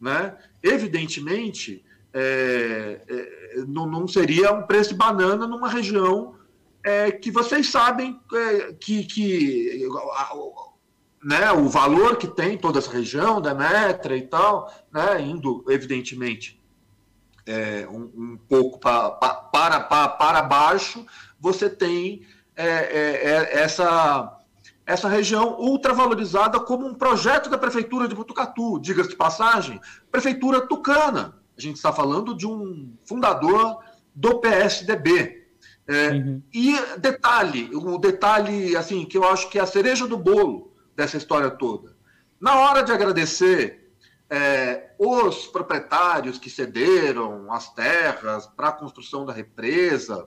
Né? 0.00 0.36
Evidentemente, 0.60 1.84
é, 2.12 3.00
é, 3.08 3.64
não, 3.68 3.86
não, 3.86 4.08
seria 4.08 4.52
um 4.52 4.62
preço 4.62 4.90
de 4.90 4.96
banana 4.96 5.46
numa 5.46 5.68
região 5.68 6.34
é, 6.82 7.12
que 7.12 7.30
vocês 7.30 7.68
sabem 7.68 8.20
é, 8.34 8.72
que, 8.72 9.04
que 9.04 9.88
né, 11.22 11.50
o 11.52 11.68
valor 11.68 12.16
que 12.16 12.26
tem 12.26 12.58
toda 12.58 12.78
essa 12.78 12.90
região, 12.90 13.40
Demetra 13.40 14.16
e 14.16 14.22
tal, 14.22 14.72
né, 14.92 15.22
indo, 15.22 15.64
evidentemente, 15.68 16.62
é, 17.46 17.86
um, 17.88 18.10
um, 18.14 18.38
pouco 18.48 18.78
pra, 18.78 19.10
pra, 19.10 19.34
para, 19.34 19.80
para, 19.80 20.08
para 20.08 20.42
baixo, 20.42 21.04
você 21.44 21.68
tem 21.68 22.22
é, 22.56 22.66
é, 22.66 22.70
é, 22.70 23.62
essa, 23.62 24.40
essa 24.86 25.08
região 25.10 25.58
ultravalorizada 25.60 26.58
como 26.58 26.86
um 26.86 26.94
projeto 26.94 27.50
da 27.50 27.58
Prefeitura 27.58 28.08
de 28.08 28.14
Botucatu, 28.14 28.80
diga-se 28.80 29.10
de 29.10 29.16
passagem, 29.16 29.78
Prefeitura 30.10 30.66
Tucana. 30.66 31.38
A 31.56 31.60
gente 31.60 31.76
está 31.76 31.92
falando 31.92 32.34
de 32.34 32.46
um 32.46 32.96
fundador 33.04 33.78
do 34.14 34.40
PSDB. 34.40 35.44
É, 35.86 36.12
uhum. 36.12 36.42
E 36.50 36.78
detalhe, 36.96 37.68
o 37.74 37.96
um 37.96 38.00
detalhe 38.00 38.74
assim 38.74 39.04
que 39.04 39.18
eu 39.18 39.24
acho 39.24 39.50
que 39.50 39.58
é 39.58 39.62
a 39.62 39.66
cereja 39.66 40.08
do 40.08 40.16
bolo 40.16 40.72
dessa 40.96 41.18
história 41.18 41.50
toda. 41.50 41.94
Na 42.40 42.56
hora 42.56 42.82
de 42.82 42.90
agradecer 42.90 43.92
é, 44.30 44.94
os 44.98 45.46
proprietários 45.46 46.38
que 46.38 46.48
cederam 46.48 47.52
as 47.52 47.70
terras 47.74 48.46
para 48.46 48.68
a 48.68 48.72
construção 48.72 49.26
da 49.26 49.32
represa, 49.34 50.26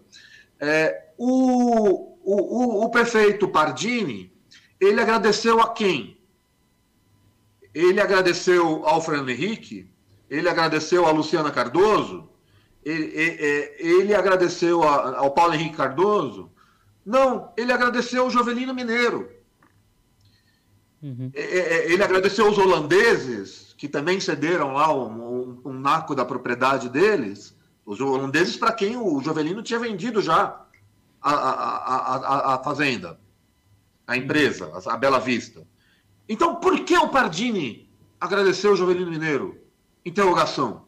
é, 0.60 1.12
o, 1.18 2.18
o, 2.24 2.86
o, 2.86 2.90
prefeito 2.90 3.48
Pardini, 3.48 4.32
ele 4.80 5.00
agradeceu 5.00 5.60
a 5.62 5.74
quem? 5.74 6.18
Ele 7.74 8.02
agradeceu 8.02 8.86
ao 8.86 9.02
Fernando 9.02 9.30
Henrique, 9.30 9.90
ele 10.30 10.50
agradeceu 10.50 11.06
a 11.06 11.12
Luciana 11.12 11.52
Cardoso, 11.52 12.30
ele, 12.84 13.06
ele, 13.06 13.76
ele 13.80 14.16
agradeceu 14.16 14.84
a, 14.84 15.20
ao 15.20 15.32
Paulo 15.32 15.54
Henrique 15.54 15.78
Cardoso, 15.78 16.52
não, 17.06 17.54
ele 17.56 17.72
agradeceu 17.72 18.24
ao 18.24 18.30
Jovelino 18.30 18.74
Mineiro. 18.74 19.32
Uhum. 21.02 21.32
É, 21.34 21.42
é, 21.42 21.60
é, 21.60 21.92
ele 21.92 22.04
agradeceu 22.04 22.50
os 22.50 22.58
holandeses, 22.58 23.74
que 23.78 23.88
também 23.88 24.20
cederam 24.20 24.74
lá 24.74 24.94
um, 24.94 25.12
um, 25.12 25.62
um 25.66 25.74
naco 25.74 26.16
da 26.16 26.26
propriedade 26.26 26.90
deles, 26.90 27.56
os 27.88 28.02
holandeses 28.02 28.58
para 28.58 28.74
quem 28.74 28.98
o 28.98 29.22
Jovelino 29.22 29.64
tinha 29.64 29.80
vendido 29.80 30.22
já 30.22 30.68
a, 31.22 31.32
a, 31.32 32.16
a, 32.16 32.56
a 32.56 32.64
fazenda, 32.64 33.18
a 34.06 34.18
empresa, 34.18 34.70
a 34.86 34.98
Bela 34.98 35.22
Vista. 35.22 35.66
Então, 36.28 36.56
por 36.56 36.82
que 36.82 36.98
o 36.98 37.08
Pardini 37.08 37.90
agradeceu 38.20 38.74
o 38.74 38.76
Jovelino 38.76 39.10
Mineiro? 39.10 39.58
Interrogação. 40.06 40.86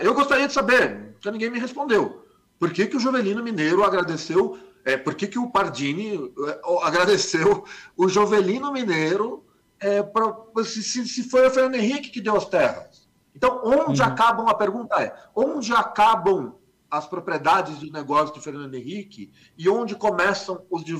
Eu 0.00 0.14
gostaria 0.14 0.46
de 0.46 0.52
saber, 0.52 1.14
porque 1.14 1.28
ninguém 1.32 1.50
me 1.50 1.58
respondeu. 1.58 2.24
Por 2.56 2.72
que, 2.72 2.86
que 2.86 2.96
o 2.96 3.00
Jovelino 3.00 3.42
Mineiro 3.42 3.82
agradeceu 3.82 4.56
é, 4.84 4.96
por 4.96 5.16
que, 5.16 5.26
que 5.26 5.38
o 5.38 5.50
Pardini 5.50 6.32
é, 6.46 6.60
agradeceu 6.82 7.64
o 7.96 8.08
Jovelino 8.08 8.72
Mineiro 8.72 9.44
é, 9.80 10.02
pra, 10.02 10.32
se, 10.64 10.82
se 10.82 11.22
foi 11.24 11.46
o 11.46 11.50
Fernando 11.50 11.74
Henrique 11.74 12.10
que 12.10 12.20
deu 12.20 12.36
as 12.36 12.48
terras? 12.48 13.01
Então, 13.34 13.60
onde 13.64 14.00
uhum. 14.00 14.06
acabam, 14.06 14.48
a 14.48 14.54
pergunta 14.54 15.00
é, 15.02 15.14
onde 15.34 15.72
acabam 15.72 16.54
as 16.90 17.06
propriedades 17.06 17.78
do 17.78 17.90
negócio 17.90 18.34
do 18.34 18.40
Fernando 18.40 18.74
Henrique 18.74 19.32
e 19.56 19.68
onde 19.68 19.94
começam 19.94 20.62
os 20.70 20.84
de, 20.84 20.94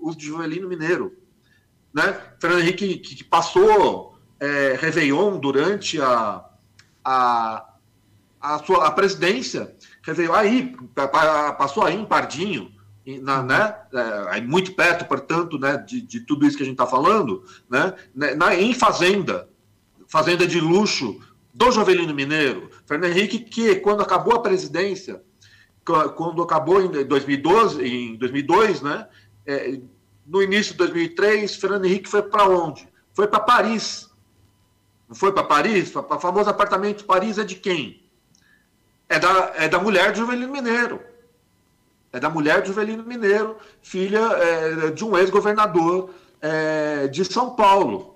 os 0.00 0.16
de 0.16 0.26
Jovelino 0.26 0.68
Mineiro? 0.68 1.16
Né? 1.92 2.20
Fernando 2.40 2.60
Henrique 2.60 2.98
que, 2.98 3.16
que 3.16 3.24
passou 3.24 4.16
é, 4.38 4.76
Réveillon 4.78 5.38
durante 5.38 6.00
a, 6.00 6.44
a, 7.04 7.66
a, 8.40 8.58
sua, 8.58 8.86
a 8.86 8.90
presidência, 8.90 9.74
Réveillon 10.02 10.34
aí, 10.34 10.76
passou 11.58 11.84
aí 11.84 11.96
em 11.96 12.04
Pardinho, 12.04 12.72
na, 13.22 13.42
né, 13.42 13.76
é, 14.32 14.40
muito 14.40 14.74
perto, 14.74 15.04
portanto, 15.04 15.58
né, 15.58 15.76
de, 15.76 16.00
de 16.00 16.20
tudo 16.20 16.46
isso 16.46 16.56
que 16.56 16.62
a 16.62 16.66
gente 16.66 16.74
está 16.74 16.86
falando, 16.86 17.44
né, 17.68 17.92
né, 18.14 18.34
na, 18.34 18.54
em 18.54 18.72
fazenda, 18.72 19.48
fazenda 20.08 20.46
de 20.46 20.60
luxo 20.60 21.20
do 21.54 21.70
Jovelino 21.70 22.12
Mineiro, 22.12 22.68
Fernando 22.84 23.12
Henrique, 23.12 23.38
que 23.38 23.76
quando 23.76 24.02
acabou 24.02 24.34
a 24.34 24.42
presidência, 24.42 25.22
quando 26.16 26.42
acabou 26.42 26.82
em 26.82 27.04
2012, 27.06 27.86
em 27.86 28.16
2002, 28.16 28.82
né, 28.82 29.06
é, 29.46 29.78
no 30.26 30.42
início 30.42 30.72
de 30.72 30.78
2003, 30.78 31.54
Fernando 31.56 31.84
Henrique 31.84 32.08
foi 32.08 32.22
para 32.22 32.48
onde? 32.48 32.88
Foi 33.12 33.28
para 33.28 33.40
Paris. 33.40 34.10
Não 35.08 35.14
foi 35.14 35.32
para 35.32 35.44
Paris? 35.44 35.94
O 35.94 36.18
famoso 36.18 36.50
apartamento 36.50 36.98
de 36.98 37.04
Paris 37.04 37.38
é 37.38 37.44
de 37.44 37.54
quem? 37.54 38.02
É 39.08 39.18
da, 39.18 39.52
é 39.56 39.68
da 39.68 39.78
mulher 39.78 40.10
de 40.12 40.18
Jovelino 40.18 40.52
Mineiro 40.52 41.00
é 42.14 42.20
da 42.20 42.30
mulher 42.30 42.62
de 42.62 42.68
Juvelino 42.68 43.02
Mineiro, 43.02 43.56
filha 43.82 44.20
é, 44.20 44.90
de 44.92 45.04
um 45.04 45.18
ex-governador 45.18 46.10
é, 46.40 47.08
de 47.08 47.24
São 47.24 47.56
Paulo. 47.56 48.13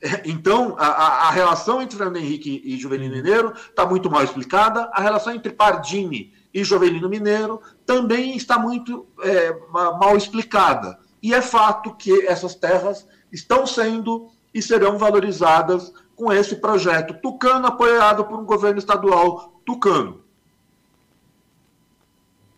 É, 0.00 0.22
então, 0.28 0.76
a, 0.78 1.28
a, 1.28 1.30
relação 1.30 1.80
entre 1.80 1.96
Fernando 1.96 2.18
Henrique 2.18 2.60
e 2.64 2.76
Juvelino 2.76 3.14
uhum. 3.14 3.22
Mineiro 3.22 3.52
está 3.54 3.86
muito 3.86 4.10
mal 4.10 4.22
explicada. 4.22 4.90
A 4.92 5.00
relação 5.00 5.34
entre 5.34 5.52
Pardini 5.52 6.32
e 6.52 6.62
Jovelino 6.62 7.08
Mineiro 7.08 7.60
também 7.84 8.36
está 8.36 8.58
muito 8.58 9.06
é, 9.22 9.54
mal 9.72 10.16
explicada. 10.16 10.98
E 11.22 11.34
é 11.34 11.40
fato 11.40 11.94
que 11.94 12.26
essas 12.26 12.54
terras 12.54 13.06
estão 13.32 13.66
sendo 13.66 14.28
e 14.52 14.62
serão 14.62 14.98
valorizadas 14.98 15.92
com 16.14 16.32
esse 16.32 16.56
projeto 16.56 17.14
tucano 17.20 17.66
apoiado 17.66 18.24
por 18.24 18.38
um 18.38 18.44
governo 18.44 18.78
estadual 18.78 19.60
tucano. 19.64 20.20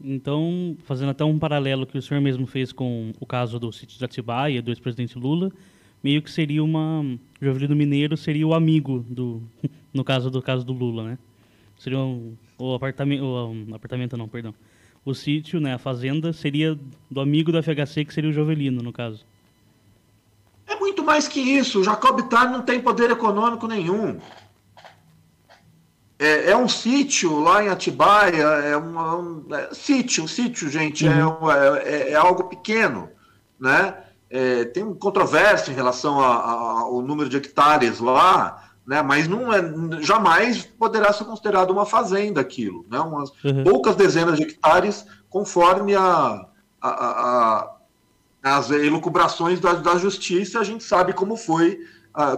Então, 0.00 0.76
fazendo 0.84 1.10
até 1.10 1.24
um 1.24 1.38
paralelo 1.38 1.86
que 1.86 1.98
o 1.98 2.02
senhor 2.02 2.20
mesmo 2.20 2.46
fez 2.46 2.72
com 2.72 3.12
o 3.18 3.26
caso 3.26 3.58
do 3.58 3.72
sítio 3.72 3.98
de 3.98 4.04
Atibaia, 4.04 4.62
do 4.62 4.70
ex-presidente 4.70 5.18
Lula, 5.18 5.50
meio 6.02 6.22
que 6.22 6.30
seria 6.30 6.62
uma... 6.62 7.04
Jovelino 7.40 7.76
Mineiro 7.76 8.16
seria 8.16 8.46
o 8.46 8.54
amigo 8.54 9.04
do... 9.08 9.42
No 9.92 10.04
caso 10.04 10.30
do 10.30 10.42
caso 10.42 10.64
do 10.64 10.72
Lula, 10.72 11.02
né? 11.02 11.18
Seria 11.78 11.98
um, 11.98 12.34
o 12.58 12.74
apartamento... 12.74 13.24
O 13.24 13.50
um, 13.50 13.74
apartamento 13.74 14.16
não, 14.16 14.28
perdão. 14.28 14.54
O 15.04 15.14
sítio, 15.14 15.58
né, 15.58 15.74
a 15.74 15.78
fazenda, 15.78 16.32
seria 16.32 16.78
do 17.10 17.20
amigo 17.20 17.50
do 17.50 17.62
FHC, 17.62 18.04
que 18.04 18.12
seria 18.12 18.30
o 18.30 18.32
Jovelino, 18.32 18.82
no 18.82 18.92
caso. 18.92 19.24
É 20.66 20.76
muito 20.76 21.02
mais 21.02 21.26
que 21.26 21.40
isso. 21.40 21.80
O 21.80 21.84
Jacob 21.84 22.20
Tar 22.28 22.50
não 22.50 22.62
tem 22.62 22.80
poder 22.80 23.10
econômico 23.10 23.66
nenhum. 23.66 24.20
É, 26.18 26.50
é, 26.50 26.56
um 26.56 26.68
sítio 26.68 27.38
lá 27.40 27.62
em 27.62 27.68
Atibaia, 27.68 28.42
é, 28.42 28.76
uma, 28.76 29.16
um 29.16 29.46
é, 29.54 29.72
sítio, 29.72 30.24
um 30.24 30.28
sítio, 30.28 30.68
gente, 30.68 31.06
é 31.06 31.24
uhum. 31.24 31.50
é, 31.50 31.78
é, 31.84 32.10
é, 32.10 32.14
algo 32.16 32.44
pequeno, 32.44 33.08
né? 33.58 33.94
É, 34.30 34.64
tem 34.66 34.94
controvérsia 34.94 35.72
em 35.72 35.74
relação 35.74 36.20
a, 36.20 36.36
a, 36.36 36.52
ao 36.80 37.00
número 37.02 37.28
de 37.28 37.36
hectares 37.36 37.98
lá, 37.98 38.70
né? 38.86 39.02
Mas 39.02 39.26
não 39.26 39.52
é, 39.52 39.62
jamais 40.00 40.64
poderá 40.64 41.12
ser 41.12 41.24
considerado 41.24 41.70
uma 41.70 41.86
fazenda 41.86 42.40
aquilo, 42.40 42.86
né? 42.90 43.00
Umas 43.00 43.30
uhum. 43.44 43.64
poucas 43.64 43.96
dezenas 43.96 44.36
de 44.36 44.42
hectares, 44.42 45.06
conforme 45.28 45.94
a, 45.94 46.46
a, 46.82 47.76
as 48.42 48.70
elucubrações 48.70 49.60
da, 49.60 49.74
da 49.74 49.96
justiça, 49.96 50.58
a 50.60 50.64
gente 50.64 50.84
sabe 50.84 51.12
como 51.12 51.36
foi 51.36 51.78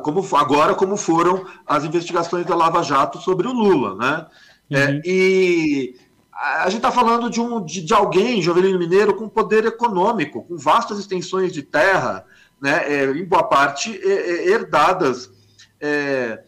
como 0.02 0.22
agora 0.36 0.74
como 0.74 0.94
foram 0.96 1.46
as 1.66 1.84
investigações 1.84 2.44
da 2.44 2.54
Lava 2.54 2.82
Jato 2.82 3.18
sobre 3.18 3.48
o 3.48 3.52
Lula, 3.52 3.94
né? 3.94 4.26
É, 4.70 4.86
uhum. 4.86 4.94
É, 4.94 5.00
e 5.04 5.96
a 6.40 6.64
gente 6.70 6.78
está 6.78 6.90
falando 6.90 7.28
de, 7.28 7.38
um, 7.38 7.62
de, 7.62 7.82
de, 7.82 7.92
alguém, 7.92 8.40
Jovelino 8.40 8.78
Mineiro, 8.78 9.14
com 9.14 9.28
poder 9.28 9.66
econômico, 9.66 10.42
com 10.44 10.56
vastas 10.56 10.98
extensões 10.98 11.52
de 11.52 11.62
terra, 11.62 12.24
né, 12.58 12.82
é, 12.86 13.04
em 13.10 13.24
boa 13.26 13.42
parte 13.42 13.94
é, 14.02 14.08
é 14.08 14.48
herdadas 14.48 15.30
é, 15.78 16.42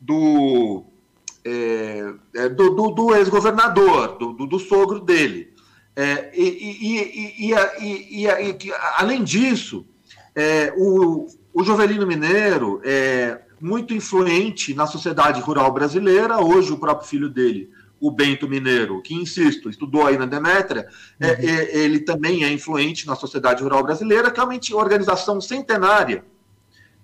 do, 0.00 0.86
do, 2.56 2.70
do, 2.70 2.90
do 2.90 3.14
ex-governador, 3.14 4.16
do, 4.16 4.32
do, 4.32 4.46
do, 4.46 4.58
sogro 4.58 5.00
dele. 5.00 5.52
e, 6.32 7.38
e, 7.38 7.50
e, 7.50 7.52
e, 7.52 8.72
além 8.96 9.22
disso, 9.22 9.86
o, 10.76 11.26
o 11.52 11.62
Jovelino 11.62 12.06
Mineiro 12.06 12.80
é 12.82 13.42
muito 13.60 13.94
influente 13.94 14.74
na 14.74 14.86
sociedade 14.86 15.40
rural 15.40 15.70
brasileira. 15.72 16.38
Hoje, 16.38 16.72
o 16.72 16.78
próprio 16.78 17.08
filho 17.08 17.28
dele, 17.28 17.70
o 18.00 18.10
Bento 18.10 18.48
Mineiro, 18.48 19.00
que, 19.02 19.14
insisto, 19.14 19.70
estudou 19.70 20.06
aí 20.06 20.18
na 20.18 20.26
Demétria, 20.26 20.88
é, 21.18 21.28
uhum. 21.28 21.34
é, 21.38 21.76
ele 21.78 22.00
também 22.00 22.44
é 22.44 22.52
influente 22.52 23.06
na 23.06 23.14
sociedade 23.14 23.62
rural 23.62 23.82
brasileira, 23.82 24.30
que 24.30 24.40
é 24.40 24.42
uma 24.42 24.58
organização 24.74 25.40
centenária 25.40 26.24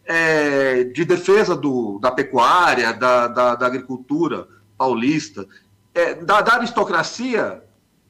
é, 0.05 0.85
de 0.85 1.05
defesa 1.05 1.57
do, 1.57 1.99
da 2.01 2.11
pecuária, 2.11 2.93
da, 2.93 3.29
da, 3.29 3.55
da 3.55 3.67
agricultura 3.67 4.49
paulista, 4.77 5.47
é, 5.95 6.15
da, 6.15 6.41
da, 6.41 6.55
aristocracia 6.55 7.63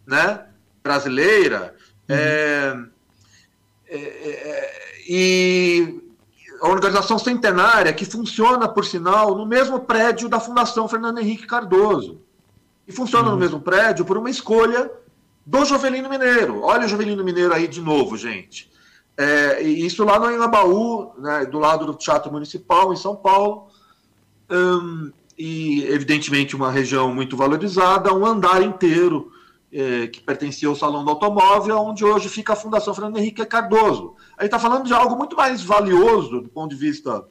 né, 0.06 0.46
brasileira. 0.82 1.74
Uhum. 2.08 2.16
É, 2.16 2.76
é, 3.88 4.80
e 5.08 6.00
a 6.60 6.68
organização 6.68 7.18
centenária 7.18 7.92
que 7.92 8.04
funciona, 8.04 8.68
por 8.68 8.84
sinal, 8.84 9.34
no 9.36 9.46
mesmo 9.46 9.80
prédio 9.80 10.28
da 10.28 10.38
Fundação 10.38 10.88
Fernando 10.88 11.18
Henrique 11.18 11.46
Cardoso. 11.46 12.20
E 12.90 12.92
funciona 12.92 13.28
uhum. 13.28 13.34
no 13.34 13.40
mesmo 13.40 13.60
prédio 13.60 14.04
por 14.04 14.18
uma 14.18 14.28
escolha 14.28 14.90
do 15.46 15.64
Jovelino 15.64 16.10
Mineiro. 16.10 16.60
Olha 16.60 16.86
o 16.86 16.88
Jovelino 16.88 17.22
Mineiro 17.22 17.54
aí 17.54 17.68
de 17.68 17.80
novo, 17.80 18.16
gente. 18.16 18.68
É, 19.16 19.62
isso 19.62 20.04
lá 20.04 20.18
no 20.18 20.28
Engabaú, 20.28 21.12
né, 21.16 21.46
do 21.46 21.60
lado 21.60 21.86
do 21.86 21.94
Teatro 21.94 22.32
Municipal, 22.32 22.92
em 22.92 22.96
São 22.96 23.14
Paulo. 23.14 23.68
Hum, 24.50 25.12
e, 25.38 25.84
evidentemente, 25.84 26.56
uma 26.56 26.68
região 26.68 27.14
muito 27.14 27.36
valorizada, 27.36 28.12
um 28.12 28.26
andar 28.26 28.60
inteiro 28.60 29.30
eh, 29.72 30.08
que 30.08 30.20
pertencia 30.20 30.68
ao 30.68 30.74
Salão 30.74 31.04
do 31.04 31.10
Automóvel, 31.10 31.78
onde 31.78 32.04
hoje 32.04 32.28
fica 32.28 32.54
a 32.54 32.56
Fundação 32.56 32.92
Fernando 32.92 33.18
Henrique 33.18 33.46
Cardoso. 33.46 34.16
A 34.36 34.42
gente 34.42 34.52
está 34.52 34.58
falando 34.58 34.84
de 34.84 34.92
algo 34.92 35.16
muito 35.16 35.36
mais 35.36 35.62
valioso 35.62 36.40
do 36.40 36.48
ponto 36.48 36.74
de 36.74 36.76
vista 36.76 37.24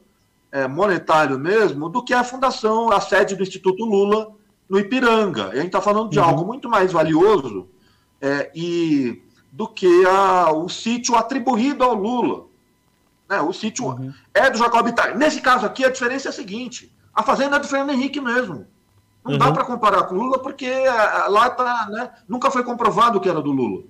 eh, 0.50 0.66
monetário 0.66 1.38
mesmo, 1.38 1.90
do 1.90 2.02
que 2.02 2.14
a 2.14 2.24
fundação, 2.24 2.90
a 2.90 2.98
sede 2.98 3.36
do 3.36 3.42
Instituto 3.42 3.84
Lula 3.84 4.39
no 4.70 4.78
Ipiranga. 4.78 5.48
A 5.48 5.56
gente 5.56 5.66
está 5.66 5.80
falando 5.80 6.10
de 6.10 6.20
uhum. 6.20 6.24
algo 6.24 6.46
muito 6.46 6.68
mais 6.68 6.92
valioso 6.92 7.68
eh, 8.20 8.50
e 8.54 9.22
do 9.50 9.66
que 9.66 10.06
a, 10.06 10.52
o 10.52 10.68
sítio 10.68 11.16
atribuído 11.16 11.82
ao 11.82 11.92
Lula. 11.92 12.46
Né? 13.28 13.40
O 13.40 13.52
sítio 13.52 13.86
uhum. 13.86 14.14
é 14.32 14.48
do 14.48 14.56
Jacob 14.56 14.86
Ittar. 14.86 15.18
Nesse 15.18 15.40
caso 15.40 15.66
aqui, 15.66 15.84
a 15.84 15.90
diferença 15.90 16.28
é 16.28 16.30
a 16.30 16.32
seguinte: 16.32 16.94
a 17.12 17.24
fazenda 17.24 17.56
é 17.56 17.58
do 17.58 17.66
Fernando 17.66 17.90
Henrique 17.90 18.20
mesmo. 18.20 18.64
Não 19.24 19.32
uhum. 19.32 19.38
dá 19.38 19.50
para 19.50 19.64
comparar 19.64 20.04
com 20.04 20.14
o 20.14 20.18
Lula, 20.18 20.38
porque 20.38 20.66
eh, 20.66 21.26
lá 21.28 21.50
tá, 21.50 21.88
né, 21.90 22.10
nunca 22.28 22.48
foi 22.48 22.62
comprovado 22.62 23.20
que 23.20 23.28
era 23.28 23.42
do 23.42 23.50
Lula. 23.50 23.82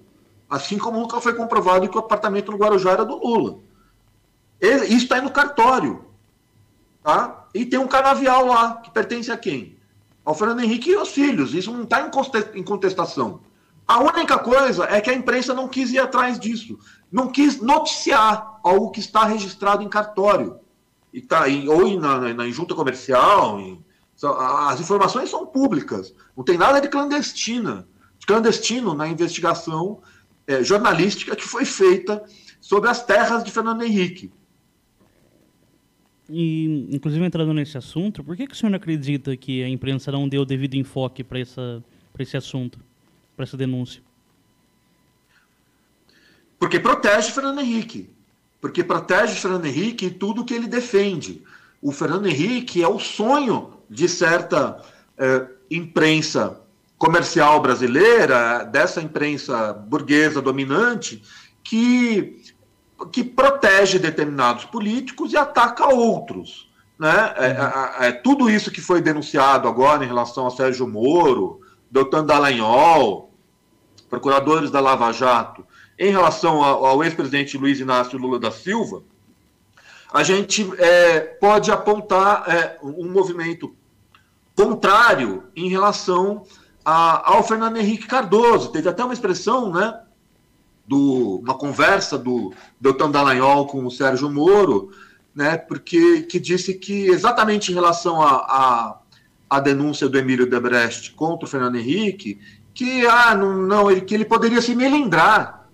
Assim 0.49 0.79
como 0.79 0.99
nunca 0.99 1.21
foi 1.21 1.35
comprovado 1.35 1.89
que 1.89 1.97
o 1.97 2.01
apartamento 2.01 2.51
no 2.51 2.59
Guarujá 2.59 2.93
era 2.93 3.05
do 3.05 3.17
Lula. 3.17 3.59
Ele, 4.59 4.87
isso 4.87 5.05
está 5.05 5.17
aí 5.17 5.21
no 5.21 5.31
cartório. 5.31 6.07
Tá? 7.03 7.45
E 7.55 7.65
tem 7.65 7.79
um 7.79 7.87
canavial 7.87 8.47
lá, 8.47 8.77
que 8.77 8.91
pertence 8.91 9.31
a 9.31 9.37
quem? 9.37 9.79
Ao 10.31 10.35
Fernando 10.35 10.61
Henrique 10.61 10.91
e 10.91 10.95
aos 10.95 11.09
filhos. 11.09 11.55
Isso 11.55 11.73
não 11.73 11.83
está 11.83 12.09
em 12.55 12.63
contestação. 12.63 13.41
A 13.85 13.99
única 13.99 14.39
coisa 14.39 14.85
é 14.85 15.01
que 15.01 15.11
a 15.11 15.13
imprensa 15.13 15.53
não 15.53 15.67
quis 15.67 15.91
ir 15.91 15.99
atrás 15.99 16.39
disso. 16.39 16.79
Não 17.11 17.27
quis 17.27 17.61
noticiar 17.61 18.61
algo 18.63 18.93
que 18.93 19.01
está 19.01 19.25
registrado 19.25 19.83
em 19.83 19.89
cartório. 19.89 20.61
E 21.13 21.21
tá, 21.21 21.49
em, 21.49 21.69
ou 21.69 21.85
em, 21.85 21.99
na, 21.99 22.33
na, 22.33 22.47
em 22.47 22.53
junta 22.53 22.77
comercial. 22.77 23.59
Em, 23.59 23.85
as 24.39 24.79
informações 24.79 25.29
são 25.29 25.45
públicas. 25.45 26.15
Não 26.37 26.45
tem 26.45 26.57
nada 26.57 26.81
de 26.81 26.87
clandestina. 26.87 27.89
De 28.17 28.25
clandestino 28.25 28.95
na 28.95 29.09
investigação 29.09 30.01
é, 30.47 30.63
jornalística 30.63 31.35
que 31.35 31.43
foi 31.43 31.65
feita 31.65 32.23
sobre 32.61 32.89
as 32.89 33.05
terras 33.05 33.43
de 33.43 33.51
Fernando 33.51 33.83
Henrique. 33.83 34.33
E, 36.31 36.89
inclusive, 36.91 37.25
entrando 37.25 37.53
nesse 37.53 37.77
assunto, 37.77 38.23
por 38.23 38.37
que, 38.37 38.47
que 38.47 38.55
o 38.55 38.57
senhor 38.57 38.75
acredita 38.75 39.37
que 39.37 39.63
a 39.63 39.69
imprensa 39.69 40.13
não 40.13 40.29
deu 40.29 40.45
devido 40.45 40.75
enfoque 40.75 41.25
para 41.25 41.41
esse 41.41 42.37
assunto? 42.37 42.79
para 43.41 43.45
essa 43.45 43.57
denúncia? 43.57 44.03
Porque 46.59 46.79
protege 46.79 47.33
Fernando 47.33 47.61
Henrique. 47.61 48.11
Porque 48.61 48.85
protege 48.85 49.35
Fernando 49.35 49.65
Henrique 49.65 50.07
e 50.07 50.11
tudo 50.11 50.45
que 50.45 50.53
ele 50.53 50.69
defende. 50.69 51.43
O 51.81 51.91
Fernando 51.91 52.27
Henrique 52.27 52.83
é 52.83 52.89
o 52.89 52.99
sonho 52.99 53.73
de 53.89 54.07
certa 54.07 54.85
eh, 55.17 55.47
imprensa 55.71 56.61
comercial 56.99 57.63
brasileira, 57.63 58.63
dessa 58.65 59.01
imprensa 59.01 59.73
burguesa 59.73 60.43
dominante, 60.43 61.23
que, 61.65 62.40
que 63.07 63.25
protege 63.25 63.99
determinados 63.99 64.65
políticos 64.65 65.33
e 65.33 65.37
ataca 65.37 65.93
outros. 65.93 66.71
Né? 66.99 67.35
É. 67.37 67.47
É, 67.47 68.09
é, 68.09 68.13
tudo 68.13 68.51
isso 68.51 68.71
que 68.71 68.81
foi 68.81 69.01
denunciado 69.01 69.67
agora 69.67 70.05
em 70.05 70.07
relação 70.07 70.47
a 70.47 70.51
Sérgio 70.51 70.87
Moro, 70.87 71.61
Doutor 71.91 72.23
Dallagnol, 72.23 73.33
procuradores 74.09 74.71
da 74.71 74.81
Lava 74.81 75.13
Jato, 75.13 75.65
em 75.99 76.11
relação 76.11 76.63
ao, 76.63 76.85
ao 76.85 77.05
ex-presidente 77.05 77.57
Luiz 77.57 77.81
Inácio 77.81 78.19
Lula 78.19 78.39
da 78.39 78.51
Silva, 78.51 79.03
a 80.13 80.23
gente 80.23 80.69
é, 80.79 81.21
pode 81.21 81.71
apontar 81.71 82.45
é, 82.49 82.79
um 82.83 83.11
movimento 83.11 83.75
contrário 84.57 85.45
em 85.55 85.69
relação 85.69 86.45
a, 86.85 87.33
ao 87.33 87.43
Fernando 87.45 87.77
Henrique 87.77 88.07
Cardoso. 88.07 88.73
Teve 88.73 88.89
até 88.89 89.05
uma 89.05 89.15
expressão, 89.15 89.73
né, 89.73 90.01
do, 90.91 91.37
uma 91.37 91.55
conversa 91.55 92.19
do 92.19 92.53
Deltan 92.81 93.13
Dallagnol 93.13 93.69
com 93.69 93.87
o 93.87 93.91
Sérgio 93.93 94.29
Moro, 94.29 94.91
né, 95.33 95.57
porque 95.57 96.23
que 96.23 96.41
disse 96.41 96.75
que 96.75 97.07
exatamente 97.07 97.71
em 97.71 97.75
relação 97.77 98.21
a, 98.21 98.31
a, 98.33 98.99
a 99.49 99.61
denúncia 99.61 100.09
do 100.09 100.19
Emílio 100.19 100.51
Debrecht 100.51 101.13
contra 101.13 101.47
o 101.47 101.49
Fernando 101.49 101.77
Henrique, 101.77 102.41
que 102.75 103.07
ah, 103.07 103.37
não, 103.37 103.57
não 103.57 103.89
ele, 103.89 104.01
que 104.01 104.13
ele 104.13 104.25
poderia 104.25 104.61
se 104.61 104.75
melindrar. 104.75 105.69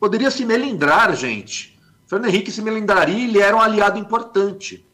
Poderia 0.00 0.32
se 0.32 0.44
melindrar, 0.44 1.14
gente. 1.14 1.78
Fernando 2.04 2.28
Henrique 2.28 2.50
se 2.50 2.60
melindraria 2.60 3.28
ele 3.28 3.38
era 3.38 3.56
um 3.56 3.60
aliado 3.60 4.00
importante. 4.00 4.84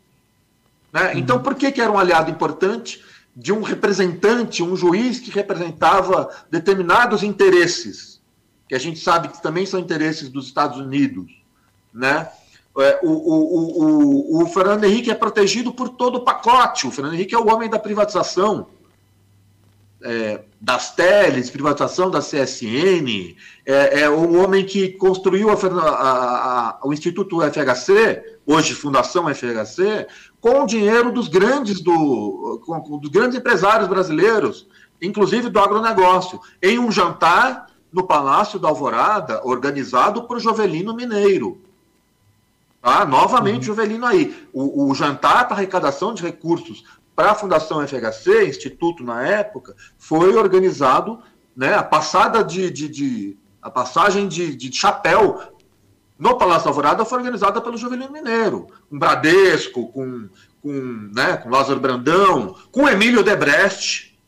Né? 0.92 1.12
Uhum. 1.12 1.18
Então, 1.18 1.42
por 1.42 1.54
que, 1.54 1.72
que 1.72 1.80
era 1.80 1.90
um 1.90 1.98
aliado 1.98 2.30
importante 2.30 3.02
de 3.34 3.54
um 3.54 3.62
representante, 3.62 4.62
um 4.62 4.76
juiz 4.76 5.18
que 5.18 5.30
representava 5.30 6.28
determinados 6.50 7.22
interesses, 7.22 8.19
que 8.70 8.74
a 8.76 8.78
gente 8.78 9.00
sabe 9.00 9.26
que 9.26 9.42
também 9.42 9.66
são 9.66 9.80
interesses 9.80 10.28
dos 10.28 10.46
Estados 10.46 10.78
Unidos, 10.78 11.26
né? 11.92 12.28
É, 12.78 13.00
o, 13.02 13.10
o, 13.10 14.36
o, 14.36 14.42
o, 14.44 14.46
Fernando 14.46 14.84
Henrique 14.84 15.10
é 15.10 15.14
protegido 15.16 15.72
por 15.72 15.88
todo 15.88 16.18
o 16.18 16.20
pacote. 16.20 16.86
O 16.86 16.90
Fernando 16.92 17.14
Henrique 17.14 17.34
é 17.34 17.38
o 17.38 17.52
homem 17.52 17.68
da 17.68 17.80
privatização 17.80 18.68
é, 20.04 20.42
das 20.60 20.94
teles, 20.94 21.50
privatização 21.50 22.12
da 22.12 22.20
CSN, 22.20 23.34
é, 23.66 24.02
é 24.02 24.08
o 24.08 24.40
homem 24.40 24.64
que 24.64 24.90
construiu 24.90 25.50
a, 25.50 25.54
a, 25.54 26.68
a, 26.68 26.78
o 26.84 26.92
Instituto 26.92 27.40
FHC, 27.40 28.22
hoje 28.46 28.72
Fundação 28.72 29.24
FHC, 29.34 30.06
com 30.40 30.62
o 30.62 30.66
dinheiro 30.66 31.10
dos 31.10 31.26
grandes, 31.26 31.80
do, 31.80 32.62
com, 32.64 33.00
dos 33.00 33.10
grandes 33.10 33.36
empresários 33.36 33.88
brasileiros, 33.88 34.68
inclusive 35.02 35.48
do 35.48 35.58
agronegócio, 35.58 36.40
em 36.62 36.78
um 36.78 36.92
jantar 36.92 37.68
no 37.92 38.06
Palácio 38.06 38.58
da 38.58 38.68
Alvorada, 38.68 39.40
organizado 39.44 40.24
por 40.24 40.38
Jovelino 40.38 40.94
Mineiro. 40.94 41.60
Tá? 42.80 43.04
Novamente, 43.04 43.68
uhum. 43.68 43.74
Jovelino 43.74 44.06
aí. 44.06 44.46
O, 44.52 44.88
o 44.88 44.94
jantar 44.94 45.46
para 45.46 45.56
arrecadação 45.56 46.14
de 46.14 46.22
recursos 46.22 46.84
para 47.14 47.32
a 47.32 47.34
Fundação 47.34 47.86
FHC, 47.86 48.46
Instituto 48.48 49.04
na 49.04 49.26
época, 49.26 49.74
foi 49.98 50.34
organizado 50.34 51.20
né, 51.54 51.74
a 51.74 51.82
passada 51.82 52.42
de, 52.42 52.70
de, 52.70 52.88
de 52.88 53.36
a 53.60 53.70
passagem 53.70 54.26
de, 54.26 54.54
de, 54.56 54.74
chapéu 54.74 55.42
no 56.18 56.38
Palácio 56.38 56.68
Alvorada 56.68 57.04
foi 57.04 57.18
organizada 57.18 57.60
pelo 57.60 57.76
Juvelino 57.76 58.12
Mineiro, 58.12 58.68
com 58.88 58.98
Bradesco, 58.98 59.90
com, 59.92 60.28
com, 60.62 60.72
né, 61.14 61.36
com 61.38 61.50
Lázaro 61.50 61.80
Brandão, 61.80 62.54
com 62.70 62.88
Emílio 62.88 63.22
Debrecht, 63.22 64.18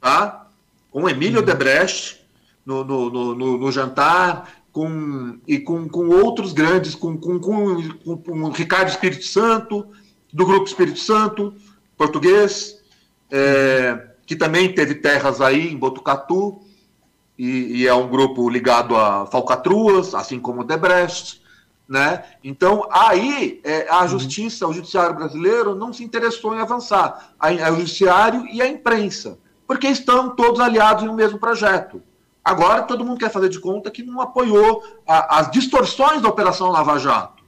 tá? 0.00 0.46
com 0.90 1.08
Emílio 1.08 1.40
uhum. 1.40 1.46
Debrecht 1.46 2.19
no, 2.64 2.84
no, 2.84 3.10
no, 3.34 3.58
no, 3.58 3.72
jantar, 3.72 4.62
com, 4.72 5.38
e 5.46 5.58
com, 5.58 5.88
com 5.88 6.08
outros 6.08 6.52
grandes, 6.52 6.94
com, 6.94 7.16
com, 7.16 7.38
com, 7.38 8.16
com, 8.16 8.50
Ricardo 8.50 8.88
Espírito 8.88 9.24
Santo, 9.24 9.86
do 10.32 10.46
Grupo 10.46 10.66
Espírito 10.66 10.98
Santo, 10.98 11.54
português, 11.96 12.80
é, 13.30 14.10
que 14.26 14.36
também 14.36 14.72
teve 14.72 14.94
terras 14.94 15.40
aí 15.40 15.72
em 15.72 15.76
Botucatu, 15.76 16.60
e, 17.38 17.80
e, 17.80 17.86
é 17.86 17.94
um 17.94 18.06
grupo 18.06 18.50
ligado 18.50 18.94
a 18.94 19.24
falcatruas, 19.24 20.14
assim 20.14 20.38
como 20.38 20.60
o 20.60 20.64
Debrecht, 20.64 21.40
né? 21.88 22.22
Então, 22.44 22.86
aí 22.92 23.60
é, 23.64 23.88
a 23.88 24.02
uhum. 24.02 24.08
justiça, 24.08 24.66
o 24.66 24.72
judiciário 24.72 25.16
brasileiro 25.16 25.74
não 25.74 25.92
se 25.92 26.04
interessou 26.04 26.54
em 26.54 26.60
avançar, 26.60 27.32
a, 27.40 27.48
a, 27.48 27.72
o 27.72 27.76
judiciário 27.76 28.46
e 28.46 28.60
a 28.60 28.68
imprensa, 28.68 29.38
porque 29.66 29.88
estão 29.88 30.36
todos 30.36 30.60
aliados 30.60 31.02
no 31.02 31.14
mesmo 31.14 31.38
projeto. 31.38 32.02
Agora, 32.44 32.82
todo 32.82 33.04
mundo 33.04 33.18
quer 33.18 33.30
fazer 33.30 33.48
de 33.48 33.60
conta 33.60 33.90
que 33.90 34.02
não 34.02 34.20
apoiou 34.20 34.82
a, 35.06 35.40
as 35.40 35.50
distorções 35.50 36.22
da 36.22 36.28
Operação 36.28 36.70
Lava 36.70 36.98
Jato 36.98 37.40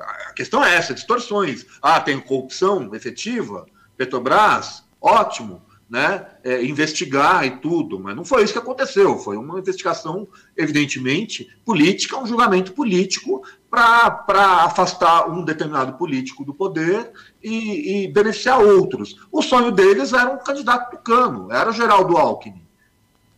a 0.00 0.32
questão 0.32 0.64
é 0.64 0.74
essa, 0.74 0.94
distorções. 0.94 1.66
Ah, 1.80 2.00
tem 2.00 2.18
corrupção 2.18 2.94
efetiva, 2.94 3.66
Petrobras, 3.96 4.84
ótimo, 5.00 5.62
né? 5.88 6.26
É, 6.42 6.64
investigar 6.64 7.44
e 7.44 7.50
tudo, 7.58 8.00
mas 8.00 8.16
não 8.16 8.24
foi 8.24 8.42
isso 8.42 8.52
que 8.52 8.58
aconteceu. 8.58 9.18
Foi 9.18 9.36
uma 9.36 9.58
investigação, 9.58 10.26
evidentemente, 10.56 11.54
política, 11.64 12.18
um 12.18 12.26
julgamento 12.26 12.72
político 12.72 13.42
para 13.70 14.64
afastar 14.64 15.28
um 15.28 15.44
determinado 15.44 15.94
político 15.94 16.44
do 16.44 16.54
poder 16.54 17.12
e, 17.42 18.04
e, 18.04 18.08
beneficiar 18.08 18.60
outros. 18.60 19.16
O 19.30 19.42
sonho 19.42 19.70
deles 19.70 20.14
era 20.14 20.30
um 20.30 20.38
candidato 20.38 20.96
tucano, 20.96 21.52
era 21.52 21.72
Geraldo 21.72 22.16
Alckmin, 22.16 22.61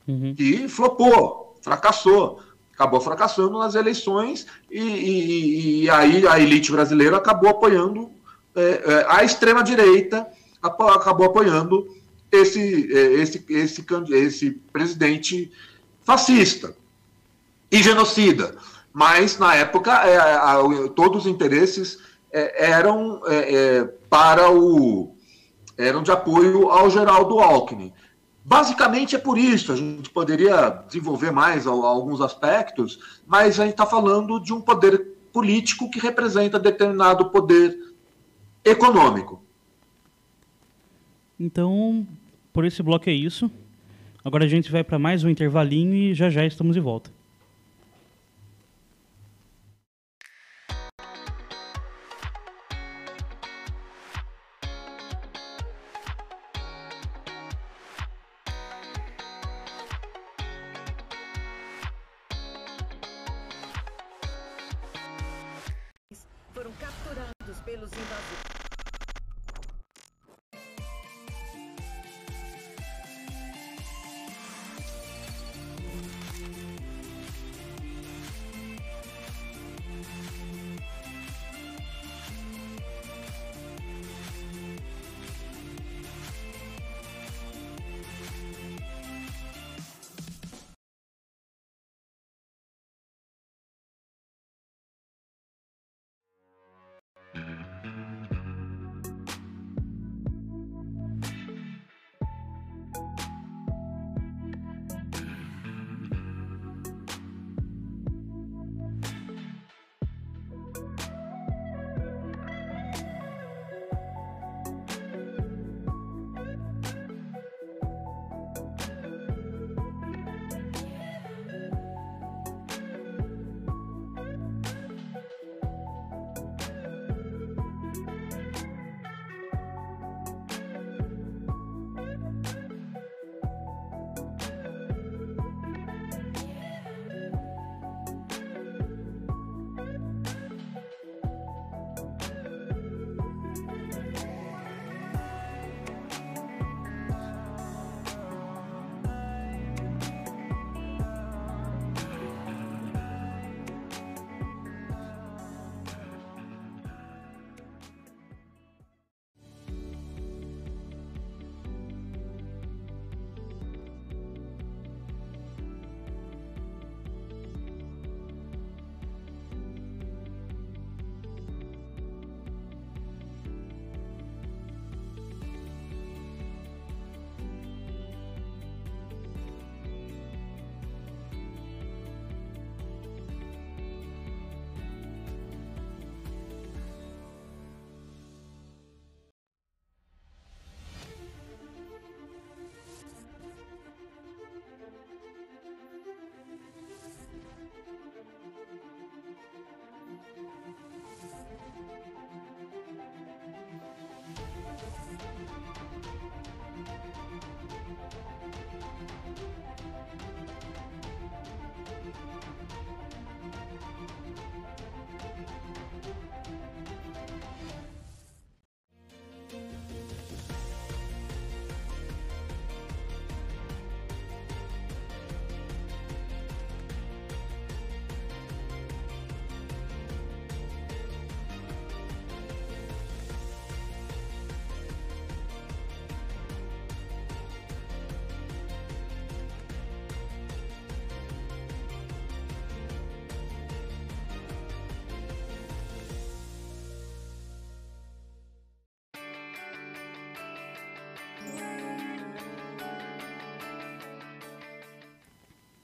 uhum. 0.06 0.34
flopou, 0.68 1.58
fracassou 1.62 2.40
acabou 2.74 3.00
fracassando 3.00 3.56
nas 3.58 3.76
eleições 3.76 4.46
e, 4.68 4.80
e, 4.80 5.82
e 5.84 5.90
aí 5.90 6.26
a 6.26 6.40
elite 6.40 6.72
brasileira 6.72 7.16
acabou 7.16 7.50
apoiando 7.50 8.10
é, 8.54 8.60
é, 8.60 9.06
a 9.08 9.24
extrema 9.24 9.64
direita 9.64 10.26
acabou 10.62 11.26
apoiando 11.26 11.88
esse, 12.30 12.96
é, 12.96 13.14
esse, 13.14 13.44
esse, 13.48 13.84
esse 14.10 14.50
presidente 14.72 15.52
fascista 16.04 16.74
e 17.70 17.82
genocida. 17.82 18.54
Mas 18.92 19.38
na 19.38 19.54
época 19.56 19.92
é, 20.06 20.16
a, 20.16 20.58
todos 20.94 21.24
os 21.24 21.30
interesses 21.30 21.98
é, 22.32 22.70
eram 22.70 23.20
é, 23.26 23.84
para 24.08 24.50
o 24.50 25.12
eram 25.76 26.04
de 26.04 26.12
apoio 26.12 26.70
ao 26.70 26.88
Geraldo 26.88 27.40
Alckmin. 27.40 27.92
Basicamente 28.44 29.16
é 29.16 29.18
por 29.18 29.38
isso, 29.38 29.72
a 29.72 29.76
gente 29.76 30.10
poderia 30.10 30.68
desenvolver 30.86 31.30
mais 31.30 31.66
alguns 31.66 32.20
aspectos, 32.20 32.98
mas 33.26 33.58
a 33.58 33.64
gente 33.64 33.72
está 33.72 33.86
falando 33.86 34.38
de 34.38 34.52
um 34.52 34.60
poder 34.60 35.14
político 35.32 35.90
que 35.90 35.98
representa 35.98 36.58
determinado 36.58 37.30
poder 37.30 37.74
econômico. 38.62 39.42
Então, 41.40 42.06
por 42.52 42.66
esse 42.66 42.82
bloco 42.82 43.08
é 43.08 43.12
isso. 43.12 43.50
Agora 44.22 44.44
a 44.44 44.48
gente 44.48 44.70
vai 44.70 44.84
para 44.84 44.98
mais 44.98 45.24
um 45.24 45.30
intervalinho 45.30 45.94
e 45.94 46.14
já 46.14 46.28
já 46.28 46.44
estamos 46.44 46.74
de 46.74 46.80
volta. 46.80 47.10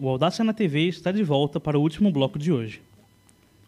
O 0.01 0.09
Audácia 0.09 0.43
na 0.43 0.55
TV 0.55 0.89
está 0.89 1.13
de 1.13 1.23
volta 1.23 1.61
para 1.61 1.79
o 1.79 1.83
último 1.83 2.11
bloco 2.11 2.39
de 2.39 2.51
hoje. 2.51 2.81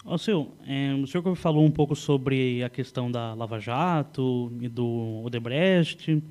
Ó, 0.03 0.17
seu, 0.17 0.49
é, 0.67 0.95
o 0.95 1.07
senhor 1.07 1.37
falou 1.37 1.63
um 1.63 1.71
pouco 1.71 1.95
sobre 1.95 2.65
a 2.65 2.71
questão 2.71 3.13
da 3.13 3.35
Lava 3.35 3.61
Jato 3.61 4.51
e 4.59 4.67
do 4.67 5.21
Odebrecht. 5.27 6.23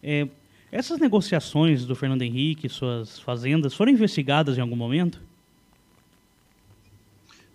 É, 0.00 0.28
essas 0.70 1.00
negociações 1.00 1.84
do 1.84 1.96
Fernando 1.96 2.22
Henrique 2.22 2.68
e 2.68 2.70
suas 2.70 3.18
fazendas 3.18 3.74
foram 3.74 3.90
investigadas 3.90 4.56
em 4.58 4.60
algum 4.60 4.76
momento? 4.76 5.20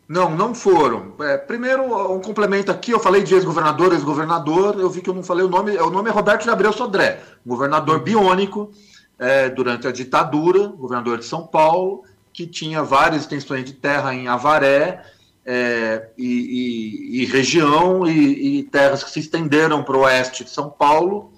Não, 0.10 0.36
não 0.36 0.54
foram. 0.54 1.14
É, 1.22 1.38
primeiro, 1.38 1.84
um 2.14 2.20
complemento 2.20 2.70
aqui, 2.70 2.92
eu 2.92 3.00
falei 3.00 3.24
de 3.24 3.34
ex-governador, 3.34 3.94
ex-governador, 3.94 4.78
eu 4.78 4.90
vi 4.90 5.02
que 5.02 5.10
eu 5.10 5.14
não 5.14 5.24
falei 5.24 5.46
o 5.46 5.50
nome, 5.50 5.78
o 5.78 5.90
nome 5.90 6.10
é 6.10 6.12
Roberto 6.12 6.44
de 6.44 6.50
Abreu 6.50 6.74
Sodré, 6.74 7.24
governador 7.46 8.02
biônico, 8.02 8.74
é, 9.20 9.50
durante 9.50 9.88
a 9.88 9.92
ditadura, 9.92 10.68
governador 10.68 11.18
de 11.18 11.26
São 11.26 11.46
Paulo, 11.46 12.04
que 12.32 12.46
tinha 12.46 12.84
várias 12.84 13.22
extensões 13.22 13.66
de 13.66 13.74
terra 13.74 14.14
em 14.14 14.28
Avaré 14.28 15.04
é, 15.46 16.10
e, 16.18 16.26
e, 16.26 17.22
e, 17.22 17.26
região 17.26 18.06
e, 18.06 18.60
e, 18.60 18.64
terras 18.64 19.04
que 19.04 19.10
se 19.10 19.22
estenderam 19.22 19.84
para 19.84 19.98
o 19.98 20.02
oeste 20.02 20.44
de 20.44 20.50
São 20.50 20.70
Paulo 20.70 21.32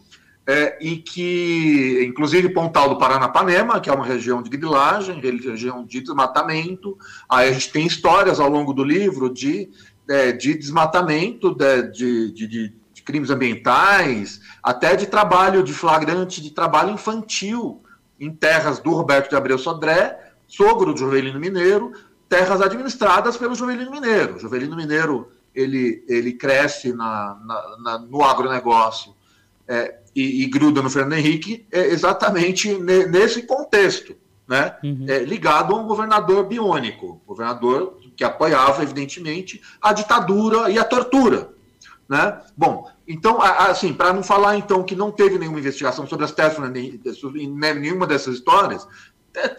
é, 0.48 0.80
e 0.82 0.98
que, 0.98 2.04
inclusive 2.04 2.50
Pontal 2.50 2.90
do 2.90 2.98
Paranapanema, 2.98 3.80
que 3.80 3.88
é 3.88 3.94
uma 3.94 4.06
região 4.06 4.42
de 4.42 4.50
grilagem, 4.50 5.22
região 5.22 5.86
de 5.86 6.02
desmatamento. 6.02 6.98
Aí 7.30 7.50
a 7.50 7.54
gente 7.54 7.72
tem 7.72 7.86
histórias 7.86 8.40
ao 8.40 8.50
longo 8.50 8.74
do 8.74 8.84
livro 8.84 9.32
de, 9.32 9.70
é, 10.10 10.32
de 10.32 10.56
desmatamento, 10.56 11.54
de, 11.54 12.32
de, 12.32 12.48
de 12.48 12.74
crimes 13.10 13.32
ambientais, 13.32 14.39
até 14.62 14.95
de 14.95 15.07
trabalho 15.07 15.64
de 15.64 15.74
flagrante, 15.74 16.43
de 16.43 16.51
trabalho 16.51 16.91
infantil 16.91 17.82
em 18.20 18.32
terras 18.32 18.78
do 18.78 18.91
Roberto 18.91 19.32
de 19.32 19.36
Abreu 19.36 19.57
Sodré, 19.57 20.34
sogro 20.45 20.93
do 20.93 20.99
Jovelino 20.99 21.39
Mineiro, 21.39 21.91
terras 22.30 22.62
administradas 22.62 23.36
pelo 23.36 23.55
Jovelino 23.55 23.89
Mineiro. 23.89 24.36
O 24.36 24.39
Jovelino 24.39 24.76
Mineiro 24.76 25.32
ele, 25.55 26.05
ele 26.07 26.34
cresce 26.34 26.93
na, 26.93 27.36
na, 27.43 27.78
na 27.80 27.97
no 27.97 28.24
agronegócio 28.24 29.16
é, 29.68 29.97
e, 30.16 30.43
e, 30.43 30.45
gruda 30.47 30.84
no 30.84 30.89
Fernando 30.91 31.18
Henrique 31.18 31.66
é 31.72 31.88
exatamente 31.88 32.72
ne, 32.76 33.07
nesse 33.07 33.41
contexto, 33.41 34.16
né? 34.47 34.76
Uhum. 34.84 35.05
É, 35.07 35.20
ligado 35.24 35.74
a 35.74 35.80
um 35.80 35.88
governador 35.88 36.45
biônico, 36.45 37.20
governador 37.26 37.97
que 38.16 38.24
apoiava, 38.24 38.84
evidentemente, 38.84 39.60
a 39.82 39.93
ditadura 39.93 40.70
e 40.70 40.78
a 40.78 40.84
tortura. 40.84 41.49
Né? 42.10 42.41
Bom, 42.57 42.89
então, 43.12 43.41
assim, 43.41 43.91
para 43.91 44.14
não 44.14 44.22
falar 44.22 44.55
então 44.55 44.84
que 44.84 44.95
não 44.95 45.10
teve 45.10 45.39
nenhuma 45.39 45.57
investigação 45.57 46.05
sobre 46.05 46.26
as 46.26 46.32
teses 46.32 46.60
em 47.36 47.49
nenhuma 47.49 48.05
dessas 48.05 48.36
histórias, 48.36 48.88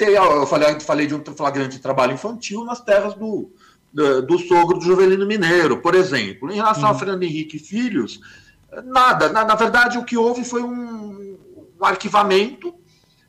eu 0.09 0.47
falei, 0.47 0.79
falei 0.79 1.07
de 1.09 1.17
um 1.17 1.25
flagrante 1.37 1.81
trabalho 1.81 2.13
infantil 2.13 2.65
nas 2.65 2.81
terras 2.81 3.15
do, 3.15 3.51
do, 3.93 4.23
do 4.23 4.39
sogro 4.39 4.79
do 4.79 4.85
Jovelino 4.85 5.27
Mineiro, 5.27 5.79
por 5.79 5.97
exemplo. 5.97 6.49
Em 6.53 6.55
relação 6.55 6.85
uhum. 6.85 6.91
a 6.91 6.99
Fernando 6.99 7.25
Henrique 7.25 7.57
e 7.57 7.61
Filhos, 7.61 8.21
nada. 8.85 9.29
Na, 9.31 9.45
na 9.45 9.57
verdade, 9.57 9.99
o 9.99 10.05
que 10.05 10.17
houve 10.17 10.45
foi 10.45 10.63
um, 10.63 11.37
um 11.81 11.85
arquivamento 11.85 12.73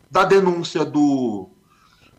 da 0.09 0.23
denúncia 0.23 0.85
do, 0.85 1.49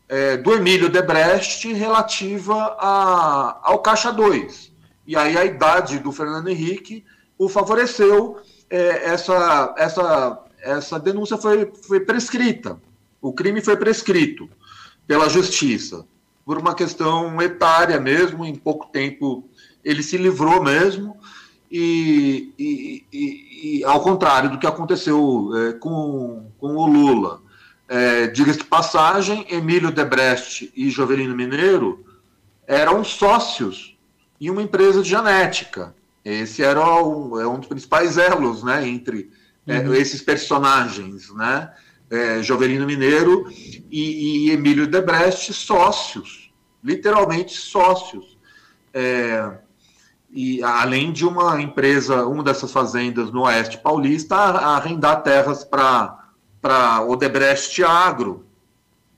é, 0.09 0.37
do 0.39 0.53
Emílio 0.55 0.89
Debrecht 0.89 1.73
relativa 1.73 2.77
a, 2.81 3.61
ao 3.63 3.79
Caixa 3.79 4.13
2. 4.13 4.73
E 5.07 5.17
aí 5.17 5.37
a 5.39 5.45
idade 5.45 6.01
do 6.01 6.11
Fernando 6.11 6.49
Henrique 6.49 7.05
o 7.45 7.49
favoreceu, 7.49 8.37
é, 8.71 9.11
essa, 9.11 9.75
essa, 9.77 10.45
essa 10.61 11.01
denúncia 11.01 11.37
foi, 11.37 11.73
foi 11.87 11.99
prescrita. 12.01 12.81
O 13.21 13.33
crime 13.33 13.61
foi 13.61 13.77
prescrito 13.77 14.49
pela 15.09 15.29
justiça, 15.29 16.07
por 16.45 16.57
uma 16.57 16.73
questão 16.75 17.43
etária 17.43 17.99
mesmo, 17.99 18.45
em 18.45 18.55
pouco 18.55 18.87
tempo 18.87 19.49
ele 19.85 20.03
se 20.05 20.17
livrou 20.17 20.63
mesmo, 20.63 21.17
e, 21.71 22.53
e, 22.57 23.05
e, 23.13 23.79
e 23.79 23.85
ao 23.85 24.01
contrário 24.01 24.51
do 24.51 24.59
que 24.59 24.67
aconteceu 24.67 25.51
é, 25.57 25.73
com, 25.73 26.47
com 26.59 26.77
o 26.77 26.87
Lula. 26.87 27.41
É, 27.89 28.29
Diga-se 28.29 28.61
de 28.61 28.65
passagem, 28.65 29.47
Emílio 29.51 29.91
Debrecht 29.91 30.73
e 30.77 30.89
Jovelino 30.91 31.35
Mineiro 31.35 32.05
eram 32.69 33.03
sócios 33.03 33.99
em 34.41 34.49
uma 34.49 34.63
empresa 34.63 35.03
de 35.03 35.11
genética. 35.11 35.93
Esse 36.25 36.63
era 36.63 36.81
um, 37.03 37.41
é 37.41 37.47
um 37.47 37.59
dos 37.59 37.69
principais 37.69 38.17
elos 38.17 38.63
né, 38.63 38.87
entre 38.87 39.31
é, 39.67 39.79
uhum. 39.79 39.95
esses 39.95 40.23
personagens, 40.23 41.33
né? 41.35 41.73
É, 42.11 42.43
Jovelino 42.43 42.85
Mineiro 42.85 43.47
e, 43.91 44.49
e, 44.49 44.51
Emílio 44.51 44.87
Debrecht, 44.87 45.51
sócios, 45.55 46.53
literalmente 46.85 47.57
sócios. 47.57 48.39
É, 48.93 49.51
e 50.31 50.63
além 50.63 51.11
de 51.11 51.27
uma 51.27 51.61
empresa, 51.61 52.27
uma 52.27 52.43
dessas 52.43 52.71
fazendas 52.71 53.31
no 53.31 53.45
Oeste 53.45 53.79
Paulista, 53.79 54.37
arrendar 54.37 55.23
terras 55.23 55.65
para 55.65 56.23
para 56.63 57.05
Odebrecht 57.05 57.83
Agro, 57.83 58.47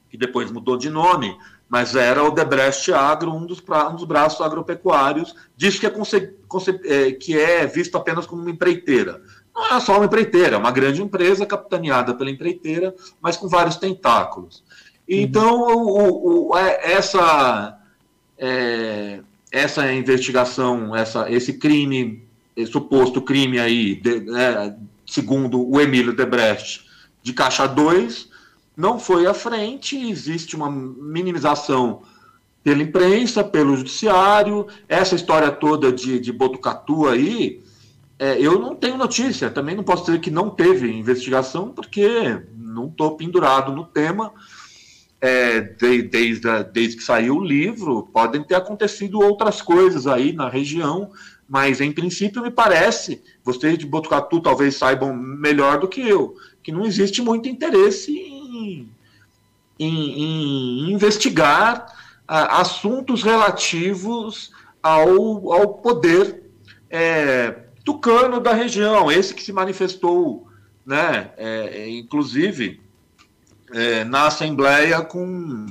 que 0.08 0.16
depois 0.16 0.50
mudou 0.50 0.78
de 0.78 0.88
nome, 0.88 1.36
mas 1.74 1.96
era 1.96 2.22
Odebrecht 2.22 2.92
Agro, 2.92 3.34
um 3.34 3.44
dos, 3.44 3.60
pra, 3.60 3.88
um 3.88 3.96
dos 3.96 4.04
braços 4.04 4.40
agropecuários, 4.40 5.34
diz 5.56 5.76
que 5.76 5.84
é, 5.84 5.92
é, 6.84 7.10
que 7.10 7.36
é 7.36 7.66
visto 7.66 7.96
apenas 7.96 8.26
como 8.26 8.42
uma 8.42 8.50
empreiteira. 8.52 9.20
Não 9.52 9.74
é 9.74 9.80
só 9.80 9.96
uma 9.96 10.04
empreiteira, 10.04 10.54
é 10.54 10.56
uma 10.56 10.70
grande 10.70 11.02
empresa 11.02 11.44
capitaneada 11.44 12.14
pela 12.14 12.30
empreiteira, 12.30 12.94
mas 13.20 13.36
com 13.36 13.48
vários 13.48 13.74
tentáculos. 13.74 14.62
Então, 15.08 15.62
uhum. 15.62 16.52
o, 16.52 16.52
o, 16.52 16.56
é, 16.56 16.92
essa, 16.92 17.76
é, 18.38 19.18
essa 19.50 19.92
investigação, 19.92 20.94
essa, 20.94 21.28
esse 21.28 21.54
crime, 21.54 22.24
esse 22.56 22.70
suposto 22.70 23.20
crime 23.20 23.58
aí, 23.58 23.96
de, 23.96 24.20
né, 24.20 24.76
segundo 25.04 25.68
o 25.68 25.80
Emílio 25.80 26.14
Debrecht, 26.14 26.86
de 27.20 27.32
caixa 27.32 27.66
2 27.66 28.28
não 28.76 28.98
foi 28.98 29.26
à 29.26 29.34
frente, 29.34 29.96
existe 29.96 30.56
uma 30.56 30.70
minimização 30.70 32.02
pela 32.62 32.82
imprensa, 32.82 33.44
pelo 33.44 33.76
judiciário, 33.76 34.66
essa 34.88 35.14
história 35.14 35.50
toda 35.50 35.92
de, 35.92 36.18
de 36.18 36.32
Botucatu 36.32 37.06
aí, 37.06 37.62
é, 38.18 38.40
eu 38.40 38.58
não 38.58 38.74
tenho 38.74 38.96
notícia, 38.96 39.50
também 39.50 39.76
não 39.76 39.84
posso 39.84 40.06
dizer 40.06 40.20
que 40.20 40.30
não 40.30 40.48
teve 40.48 40.90
investigação, 40.90 41.70
porque 41.70 42.40
não 42.56 42.86
estou 42.86 43.16
pendurado 43.16 43.72
no 43.72 43.84
tema, 43.84 44.32
é, 45.20 45.60
de, 45.60 46.02
desde, 46.02 46.64
desde 46.72 46.96
que 46.96 47.02
saiu 47.02 47.36
o 47.36 47.44
livro, 47.44 48.08
podem 48.12 48.42
ter 48.42 48.54
acontecido 48.54 49.20
outras 49.20 49.60
coisas 49.60 50.06
aí 50.06 50.32
na 50.32 50.48
região, 50.48 51.10
mas 51.48 51.80
em 51.80 51.92
princípio 51.92 52.42
me 52.42 52.50
parece, 52.50 53.22
vocês 53.42 53.76
de 53.76 53.86
Botucatu 53.86 54.40
talvez 54.40 54.76
saibam 54.76 55.14
melhor 55.14 55.78
do 55.80 55.88
que 55.88 56.00
eu, 56.00 56.34
que 56.62 56.72
não 56.72 56.84
existe 56.84 57.20
muito 57.20 57.48
interesse 57.48 58.12
em, 58.12 58.33
em, 59.78 59.88
em 59.88 60.92
investigar 60.92 61.86
ah, 62.26 62.60
assuntos 62.60 63.22
relativos 63.22 64.52
ao, 64.82 65.52
ao 65.52 65.74
poder 65.74 66.42
é, 66.90 67.64
tucano 67.84 68.40
da 68.40 68.52
região, 68.52 69.10
esse 69.10 69.34
que 69.34 69.42
se 69.42 69.52
manifestou, 69.52 70.48
né, 70.86 71.30
é, 71.36 71.82
é 71.82 71.88
inclusive, 71.90 72.80
é, 73.72 74.04
na 74.04 74.26
Assembleia 74.26 75.02
com, 75.02 75.66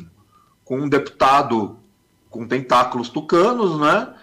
com 0.63 0.81
um 0.81 0.89
deputado 0.89 1.77
com 2.29 2.47
tentáculos 2.47 3.09
tucanos, 3.09 3.79
né, 3.79 4.13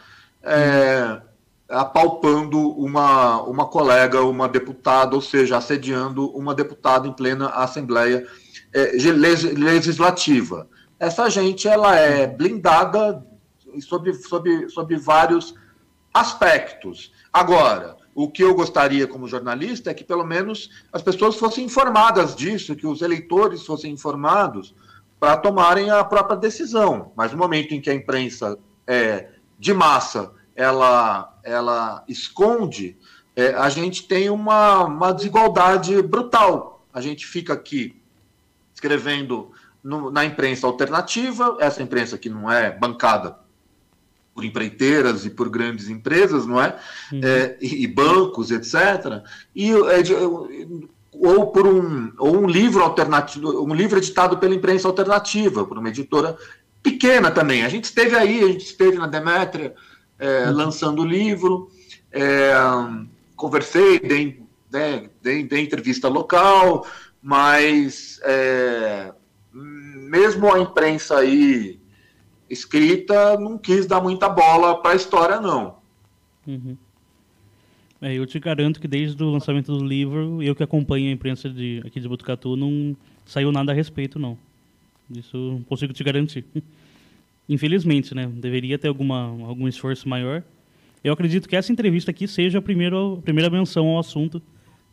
é, 0.43 1.21
apalpando 1.69 2.59
uma, 2.59 3.43
uma 3.43 3.67
colega, 3.67 4.23
uma 4.23 4.49
deputada, 4.49 5.15
ou 5.15 5.23
seja, 5.23 5.57
assediando 5.57 6.29
uma 6.31 6.55
deputada 6.55 7.07
em 7.07 7.13
plena 7.13 7.49
Assembleia 7.51 8.27
é, 8.73 8.93
Legislativa. 8.93 10.69
Essa 10.99 11.29
gente 11.29 11.67
ela 11.67 11.97
é 11.97 12.27
blindada 12.27 13.25
sob, 13.81 14.13
sob, 14.15 14.69
sob 14.69 14.97
vários 14.97 15.55
aspectos. 16.13 17.13
Agora, 17.33 17.97
o 18.15 18.29
que 18.29 18.43
eu 18.43 18.55
gostaria 18.55 19.07
como 19.07 19.29
jornalista 19.29 19.91
é 19.91 19.95
que 19.95 20.05
pelo 20.05 20.25
menos 20.25 20.71
as 20.93 21.03
pessoas 21.03 21.37
fossem 21.37 21.65
informadas 21.65 22.35
disso, 22.35 22.77
que 22.77 22.87
os 22.87 23.03
eleitores 23.03 23.65
fossem 23.65 23.93
informados 23.93 24.75
para 25.19 25.37
tomarem 25.37 25.91
a 25.91 26.03
própria 26.05 26.37
decisão. 26.37 27.13
Mas 27.17 27.33
no 27.33 27.39
momento 27.39 27.73
em 27.73 27.81
que 27.81 27.91
a 27.91 27.95
imprensa 27.95 28.59
é, 28.87 29.29
de 29.59 29.73
massa 29.73 30.33
ela, 30.57 31.39
ela 31.45 32.05
esconde, 32.09 32.97
é, 33.37 33.55
a 33.55 33.69
gente 33.69 34.07
tem 34.07 34.29
uma, 34.29 34.85
uma 34.85 35.13
desigualdade 35.13 36.03
brutal. 36.03 36.85
A 36.93 37.01
gente 37.01 37.27
fica 37.27 37.53
aqui 37.53 38.00
escrevendo 38.81 39.51
no, 39.85 40.11
na 40.11 40.25
imprensa 40.25 40.67
alternativa, 40.67 41.59
essa 41.61 41.83
imprensa 41.83 42.17
que 42.17 42.31
não 42.31 42.51
é 42.51 42.71
bancada 42.71 43.37
por 44.35 44.45
empreiteiras 44.45 45.27
e 45.27 45.31
por 45.31 45.51
grandes 45.51 45.89
empresas, 45.89 46.47
não 46.47 46.61
é? 46.61 46.79
Uhum. 47.13 47.21
é 47.23 47.57
e, 47.61 47.85
e, 47.85 47.87
bancos, 47.87 48.51
etc. 48.51 49.23
E, 49.55 49.71
é, 49.71 49.77
ou 51.13 51.49
por 51.49 51.67
um, 51.67 52.13
ou 52.19 52.39
um 52.39 52.47
livro 52.47 52.83
alternativo, 52.83 53.63
um 53.63 53.75
livro 53.75 53.99
editado 53.99 54.39
pela 54.39 54.55
imprensa 54.55 54.89
alternativa, 54.89 55.65
por 55.67 55.79
uma 55.79 55.89
editora 55.89 56.37
pequena 56.83 57.31
também. 57.31 57.63
A 57.65 57.69
gente 57.69 57.85
esteve 57.85 58.17
aí, 58.17 58.43
a 58.43 58.47
gente 58.47 58.65
esteve 58.65 58.97
na 58.97 59.07
Demétria, 59.07 59.75
é, 60.19 60.47
uhum. 60.47 60.55
lançando 60.55 61.03
o 61.03 61.07
livro, 61.07 61.71
é, 62.13 62.53
conversei, 63.37 64.01
dei, 64.01 64.41
né, 64.73 65.11
dei, 65.21 65.43
dei, 65.43 65.63
entrevista 65.63 66.09
local, 66.09 66.87
mas 67.23 68.21
é, 68.25 69.13
mesmo 69.53 70.53
a 70.53 70.59
imprensa 70.59 71.19
aí 71.19 71.79
escrita 72.49 73.39
não 73.39 73.57
quis 73.59 73.87
dar 73.87 74.01
muita 74.01 74.29
bola 74.29 74.81
para 74.81 74.93
a 74.93 74.97
história, 74.97 75.41
não. 75.41 75.77
Uhum. 76.47 76.77
É, 78.03 78.15
eu 78.15 78.25
te 78.27 78.39
garanto 78.41 78.81
que 78.81 78.89
desde 78.89 79.23
o 79.23 79.31
lançamento 79.31 79.77
do 79.77 79.85
livro, 79.85 80.43
eu 80.43 80.55
que 80.55 80.63
acompanho 80.63 81.09
a 81.09 81.13
imprensa 81.13 81.51
de, 81.51 81.83
aqui 81.85 82.01
de 82.01 82.09
Botucatu, 82.09 82.57
não 82.57 82.97
saiu 83.27 83.53
nada 83.53 83.73
a 83.73 83.75
respeito, 83.75 84.19
não. 84.19 84.39
Isso 85.15 85.61
consigo 85.69 85.93
te 85.93 86.03
garantir. 86.03 86.45
Infelizmente, 87.49 88.15
né? 88.15 88.27
Deveria 88.27 88.79
ter 88.79 88.89
alguma, 88.89 89.25
algum 89.45 89.69
esforço 89.69 90.09
maior. 90.09 90.43
Eu 91.03 91.13
acredito 91.13 91.49
que 91.49 91.57
essa 91.57 91.73
entrevista 91.73 92.11
aqui 92.11 92.27
seja 92.27 92.59
a 92.59 92.63
primeira, 92.63 92.97
a 92.97 93.17
primeira 93.17 93.51
menção 93.51 93.87
ao 93.89 93.99
assunto 93.99 94.41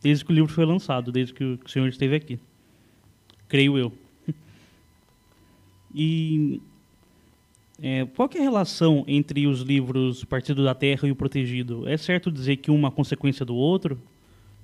desde 0.02 0.24
que 0.24 0.32
o 0.32 0.34
livro 0.34 0.52
foi 0.52 0.64
lançado, 0.64 1.10
desde 1.10 1.34
que 1.34 1.44
o 1.44 1.60
senhor 1.66 1.88
esteve 1.88 2.16
aqui. 2.16 2.38
Creio 3.48 3.78
eu. 3.78 3.92
E 5.94 6.60
é, 7.82 8.04
qual 8.14 8.28
é 8.34 8.38
a 8.38 8.42
relação 8.42 9.04
entre 9.06 9.46
os 9.46 9.62
livros 9.62 10.24
Partido 10.24 10.64
da 10.64 10.74
Terra 10.74 11.08
e 11.08 11.10
o 11.10 11.16
Protegido? 11.16 11.88
É 11.88 11.96
certo 11.96 12.30
dizer 12.30 12.56
que 12.56 12.70
uma 12.70 12.88
é 12.88 12.90
consequência 12.90 13.44
do 13.44 13.54
outro, 13.54 13.98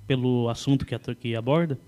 pelo 0.05 0.49
assunto 0.49 0.85
que, 0.85 0.97
que 1.15 1.35
aborda? 1.35 1.79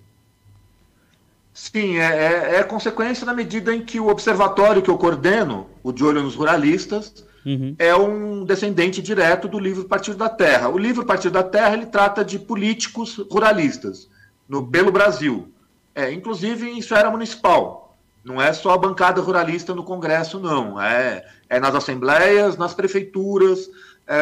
Sim, 1.58 1.97
é, 1.97 2.05
é, 2.05 2.55
é, 2.58 2.64
consequência 2.64 3.26
na 3.26 3.34
medida 3.34 3.74
em 3.74 3.84
que 3.84 3.99
o 3.99 4.10
observatório 4.10 4.80
que 4.80 4.91
eu 4.91 4.97
coordeno, 4.97 5.68
o 5.82 5.91
De 5.91 6.03
Olho 6.03 6.22
nos 6.22 6.36
Ruralistas, 6.36 7.26
uhum. 7.43 7.76
é 7.80 7.95
um 7.95 8.45
descendente 8.45 9.01
direto 9.01 9.47
do 9.47 9.58
livro 9.58 9.86
Partido 9.86 10.18
da 10.18 10.30
Terra. 10.30 10.70
O 10.70 10.78
livro 10.78 11.03
Partido 11.03 11.32
da 11.32 11.41
Terra 11.41 11.74
ele 11.74 11.88
trata 11.88 12.24
de 12.24 12.38
políticos 12.38 13.18
ruralistas, 13.32 14.08
no, 14.47 14.68
pelo 14.68 14.91
Brasil, 14.91 15.51
é, 15.95 16.12
inclusive 16.14 16.70
em 16.70 16.78
esfera 16.78 17.10
municipal. 17.10 17.97
Não 18.24 18.39
é 18.39 18.53
só 18.53 18.74
a 18.74 18.78
bancada 18.78 19.20
ruralista 19.20 19.74
no 19.74 19.84
Congresso, 19.84 20.39
não. 20.39 20.80
É, 20.80 21.26
é 21.49 21.60
nas 21.60 21.74
assembleias, 21.74 22.55
nas 22.55 22.76
prefeituras. 22.76 23.68
É, 24.05 24.16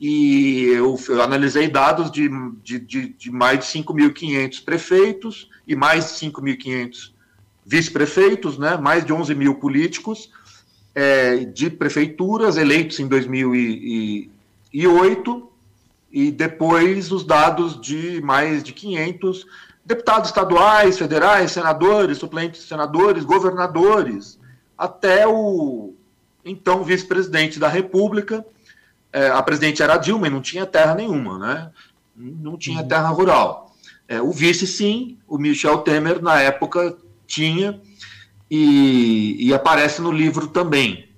e 0.00 0.70
eu, 0.74 0.98
eu, 1.08 1.22
analisei 1.22 1.68
dados 1.68 2.10
de, 2.10 2.28
de, 2.62 2.78
de, 2.78 3.08
de 3.08 3.30
mais 3.30 3.58
de 3.60 3.66
5.500 3.66 4.64
prefeitos 4.64 5.50
e 5.66 5.74
mais 5.74 6.04
de 6.04 6.10
5.500 6.26 7.12
vice-prefeitos, 7.64 8.58
né, 8.58 8.76
mais 8.76 9.02
de 9.04 9.12
11 9.12 9.34
mil 9.34 9.56
políticos 9.56 10.30
é, 10.94 11.38
de 11.44 11.68
prefeituras 11.68 12.56
eleitos 12.56 13.00
em 13.00 13.08
2008 13.08 15.50
e 16.10 16.30
depois 16.30 17.12
os 17.12 17.24
dados 17.24 17.78
de 17.80 18.20
mais 18.22 18.62
de 18.62 18.72
500 18.72 19.46
deputados 19.84 20.30
estaduais, 20.30 20.98
federais, 20.98 21.52
senadores, 21.52 22.16
suplentes 22.18 22.62
senadores, 22.62 23.24
governadores, 23.24 24.38
até 24.76 25.28
o 25.28 25.94
então 26.44 26.82
vice-presidente 26.82 27.58
da 27.58 27.68
República. 27.68 28.44
É, 29.16 29.30
a 29.30 29.42
presidente 29.42 29.82
era 29.82 29.96
Dilma 29.96 30.26
e 30.26 30.30
não 30.30 30.42
tinha 30.42 30.66
terra 30.66 30.94
nenhuma, 30.94 31.38
né? 31.38 31.70
Não 32.14 32.58
tinha 32.58 32.82
uhum. 32.82 32.88
terra 32.88 33.08
rural. 33.08 33.74
É, 34.06 34.20
o 34.20 34.30
vice, 34.30 34.66
sim, 34.66 35.16
o 35.26 35.38
Michel 35.38 35.78
Temer, 35.78 36.20
na 36.20 36.38
época, 36.38 36.94
tinha, 37.26 37.80
e, 38.50 39.34
e 39.38 39.54
aparece 39.54 40.02
no 40.02 40.12
livro 40.12 40.48
também. 40.48 41.08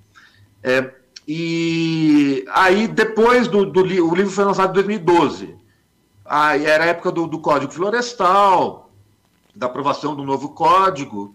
É, 0.63 0.95
e 1.27 2.45
aí, 2.51 2.87
depois 2.87 3.49
do, 3.49 3.67
do 3.67 3.81
o 3.81 4.15
livro 4.15 4.31
foi 4.31 4.45
lançado 4.45 4.71
em 4.71 4.75
2012. 4.75 5.57
Aí 6.25 6.67
era 6.67 6.85
a 6.85 6.87
época 6.87 7.11
do, 7.11 7.27
do 7.27 7.41
Código 7.41 7.73
Florestal, 7.73 8.93
da 9.57 9.67
aprovação 9.67 10.15
do 10.15 10.23
novo 10.23 10.51
código, 10.51 11.35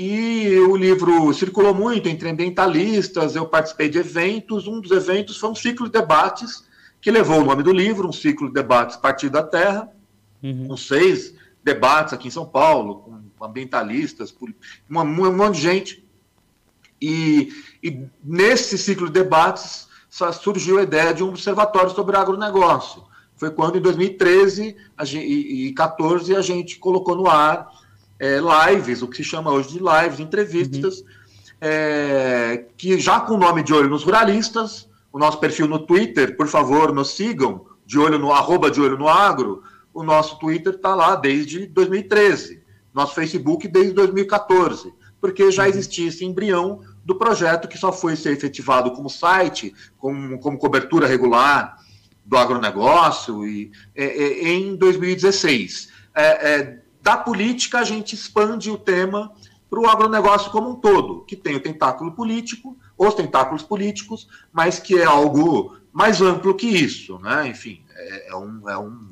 e 0.00 0.56
o 0.60 0.76
livro 0.76 1.34
circulou 1.34 1.74
muito 1.74 2.08
entre 2.08 2.30
ambientalistas, 2.30 3.34
eu 3.34 3.48
participei 3.48 3.88
de 3.88 3.98
eventos, 3.98 4.68
um 4.68 4.80
dos 4.80 4.92
eventos 4.92 5.36
foi 5.38 5.50
um 5.50 5.56
ciclo 5.56 5.86
de 5.86 5.92
debates, 5.92 6.64
que 7.00 7.10
levou 7.10 7.40
o 7.40 7.44
nome 7.44 7.64
do 7.64 7.72
livro, 7.72 8.06
um 8.06 8.12
ciclo 8.12 8.46
de 8.46 8.54
debates 8.54 8.96
Partido 8.96 9.32
da 9.32 9.42
Terra, 9.42 9.92
uhum. 10.40 10.68
com 10.68 10.76
seis 10.76 11.34
debates 11.64 12.12
aqui 12.12 12.28
em 12.28 12.30
São 12.30 12.46
Paulo, 12.46 13.10
com 13.36 13.44
ambientalistas, 13.44 14.32
um, 14.88 14.96
um 14.96 15.36
monte 15.36 15.56
de 15.56 15.62
gente. 15.62 16.08
E, 17.02 17.52
e 17.82 18.06
nesse 18.22 18.78
ciclo 18.78 19.08
de 19.08 19.14
debates 19.14 19.88
surgiu 20.40 20.78
a 20.78 20.84
ideia 20.84 21.12
de 21.12 21.24
um 21.24 21.30
observatório 21.30 21.90
sobre 21.90 22.16
agronegócio. 22.16 23.02
Foi 23.34 23.50
quando, 23.50 23.78
em 23.78 23.82
2013 23.82 24.76
a 24.96 25.04
gente, 25.04 25.26
e 25.26 25.72
2014, 25.74 26.36
a 26.36 26.40
gente 26.40 26.78
colocou 26.78 27.16
no 27.16 27.28
ar 27.28 27.66
é, 28.18 28.38
lives, 28.38 29.02
o 29.02 29.08
que 29.08 29.16
se 29.16 29.24
chama 29.24 29.52
hoje 29.52 29.70
de 29.70 29.78
lives, 29.78 30.20
entrevistas, 30.20 31.00
uhum. 31.00 31.06
é, 31.60 32.64
que 32.76 32.98
já 32.98 33.20
com 33.20 33.34
o 33.34 33.38
nome 33.38 33.62
de 33.62 33.72
Olho 33.72 33.88
nos 33.88 34.02
Ruralistas, 34.02 34.88
o 35.12 35.18
nosso 35.18 35.38
perfil 35.38 35.66
no 35.66 35.78
Twitter, 35.78 36.36
por 36.36 36.46
favor, 36.46 36.92
nos 36.92 37.10
sigam, 37.10 37.66
de 37.86 37.98
olho 37.98 38.18
no 38.18 38.32
arroba 38.32 38.70
de 38.70 38.80
olho 38.80 38.98
no 38.98 39.08
agro, 39.08 39.62
o 39.94 40.02
nosso 40.02 40.38
Twitter 40.38 40.74
está 40.74 40.94
lá 40.94 41.16
desde 41.16 41.66
2013, 41.66 42.62
nosso 42.92 43.14
Facebook 43.14 43.66
desde 43.66 43.94
2014, 43.94 44.92
porque 45.20 45.50
já 45.50 45.62
uhum. 45.62 45.70
existia 45.70 46.08
esse 46.08 46.24
embrião 46.24 46.80
do 47.04 47.14
projeto 47.14 47.66
que 47.66 47.78
só 47.78 47.90
foi 47.90 48.14
ser 48.14 48.32
efetivado 48.32 48.92
como 48.92 49.08
site, 49.08 49.74
como, 49.96 50.38
como 50.38 50.58
cobertura 50.58 51.06
regular 51.06 51.78
do 52.24 52.36
agronegócio 52.36 53.46
e, 53.46 53.72
é, 53.94 54.04
é, 54.04 54.48
em 54.52 54.76
2016. 54.76 55.88
É, 56.14 56.22
é, 56.22 56.78
da 57.08 57.16
política, 57.16 57.78
a 57.78 57.84
gente 57.84 58.14
expande 58.14 58.70
o 58.70 58.76
tema 58.76 59.32
para 59.70 59.80
o 59.80 59.88
agronegócio 59.88 60.50
como 60.50 60.72
um 60.72 60.74
todo, 60.74 61.24
que 61.24 61.34
tem 61.34 61.56
o 61.56 61.60
tentáculo 61.60 62.12
político, 62.12 62.76
os 62.98 63.14
tentáculos 63.14 63.62
políticos, 63.62 64.28
mas 64.52 64.78
que 64.78 64.98
é 64.98 65.04
algo 65.04 65.74
mais 65.90 66.20
amplo 66.20 66.54
que 66.54 66.66
isso. 66.66 67.18
Né? 67.20 67.48
Enfim, 67.48 67.80
é, 67.96 68.28
é 68.28 68.36
um, 68.36 68.68
é, 68.68 68.78
um, 68.78 69.08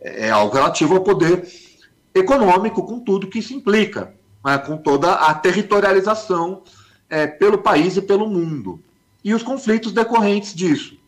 é 0.00 0.28
algo 0.28 0.52
relativo 0.52 0.96
ao 0.96 1.04
poder 1.04 1.46
econômico, 2.12 2.82
com 2.82 2.98
tudo 2.98 3.28
que 3.28 3.38
isso 3.38 3.54
implica, 3.54 4.12
né? 4.44 4.58
com 4.58 4.76
toda 4.76 5.12
a 5.12 5.32
territorialização 5.32 6.64
é, 7.08 7.28
pelo 7.28 7.58
país 7.58 7.96
e 7.96 8.02
pelo 8.02 8.28
mundo. 8.28 8.82
E 9.22 9.32
os 9.32 9.44
conflitos 9.44 9.92
decorrentes 9.92 10.52
disso. 10.52 10.98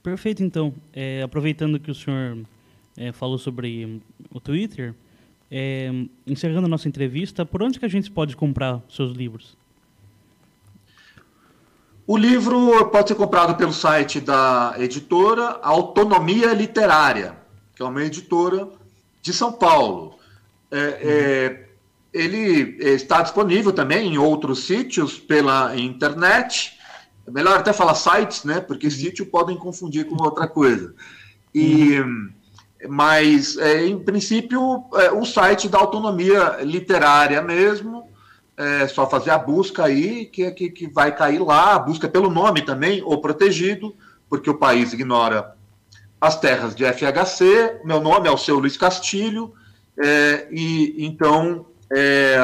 Perfeito, 0.00 0.44
então. 0.44 0.72
É, 0.92 1.22
aproveitando 1.22 1.80
que 1.80 1.90
o 1.90 1.94
senhor 1.94 2.46
é, 2.96 3.12
falou 3.12 3.38
sobre 3.38 4.00
o 4.30 4.40
Twitter, 4.40 4.94
é, 5.50 5.90
encerrando 6.26 6.66
a 6.66 6.68
nossa 6.68 6.88
entrevista, 6.88 7.44
por 7.44 7.62
onde 7.62 7.78
que 7.78 7.86
a 7.86 7.88
gente 7.88 8.10
pode 8.10 8.36
comprar 8.36 8.82
seus 8.88 9.12
livros? 9.12 9.56
O 12.06 12.16
livro 12.16 12.86
pode 12.86 13.08
ser 13.08 13.14
comprado 13.16 13.56
pelo 13.56 13.72
site 13.72 14.20
da 14.20 14.74
editora 14.78 15.58
Autonomia 15.62 16.52
Literária, 16.52 17.36
que 17.74 17.82
é 17.82 17.84
uma 17.84 18.02
editora 18.02 18.68
de 19.20 19.32
São 19.32 19.52
Paulo. 19.52 20.14
É, 20.70 20.78
é, 20.78 21.68
ele 22.12 22.76
está 22.80 23.22
disponível 23.22 23.72
também 23.72 24.14
em 24.14 24.18
outros 24.18 24.66
sítios 24.66 25.18
pela 25.18 25.76
internet. 25.76 26.78
É 27.26 27.30
melhor 27.30 27.58
até 27.58 27.72
falar 27.72 27.94
sites, 27.96 28.44
né? 28.44 28.60
Porque 28.60 28.88
sítio 28.88 29.26
podem 29.26 29.56
confundir 29.56 30.06
com 30.06 30.14
outra 30.22 30.46
coisa. 30.46 30.94
E, 31.52 31.96
mas, 32.88 33.56
é, 33.56 33.86
em 33.86 33.98
princípio, 33.98 34.84
é, 34.94 35.10
o 35.10 35.24
site 35.24 35.68
da 35.68 35.78
autonomia 35.78 36.58
literária 36.62 37.40
mesmo, 37.40 38.08
é 38.56 38.86
só 38.88 39.08
fazer 39.08 39.30
a 39.30 39.38
busca 39.38 39.84
aí, 39.84 40.26
que, 40.26 40.50
que, 40.52 40.70
que 40.70 40.86
vai 40.88 41.14
cair 41.14 41.40
lá, 41.40 41.74
a 41.74 41.78
busca 41.78 42.08
pelo 42.08 42.30
nome 42.30 42.62
também, 42.62 43.02
ou 43.02 43.20
protegido, 43.20 43.94
porque 44.28 44.48
o 44.48 44.58
país 44.58 44.92
ignora 44.92 45.54
as 46.20 46.40
terras 46.40 46.74
de 46.74 46.84
FHC. 46.84 47.80
Meu 47.84 48.00
nome 48.00 48.28
é 48.28 48.30
o 48.30 48.38
seu 48.38 48.58
Luiz 48.58 48.76
Castilho, 48.76 49.52
é, 49.98 50.48
e 50.50 51.04
então 51.04 51.66
é, 51.94 52.36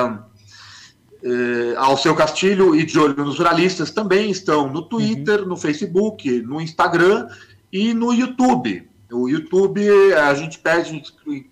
é, 1.22 1.76
ao 1.76 1.96
seu 1.96 2.14
Castilho 2.14 2.74
e 2.74 2.84
de 2.84 2.98
olho 2.98 3.24
nos 3.24 3.34
jornalistas 3.34 3.90
também 3.90 4.30
estão 4.30 4.68
no 4.68 4.82
Twitter, 4.82 5.40
uhum. 5.40 5.48
no 5.48 5.56
Facebook, 5.56 6.30
no 6.42 6.60
Instagram 6.60 7.26
e 7.72 7.94
no 7.94 8.12
YouTube. 8.12 8.88
O 9.12 9.28
YouTube, 9.28 9.88
a 10.14 10.34
gente 10.34 10.58
pede 10.58 11.02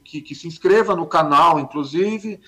que, 0.04 0.20
que 0.20 0.34
se 0.34 0.46
inscreva 0.46 0.96
no 0.96 1.06
canal, 1.06 1.60
inclusive, 1.60 2.40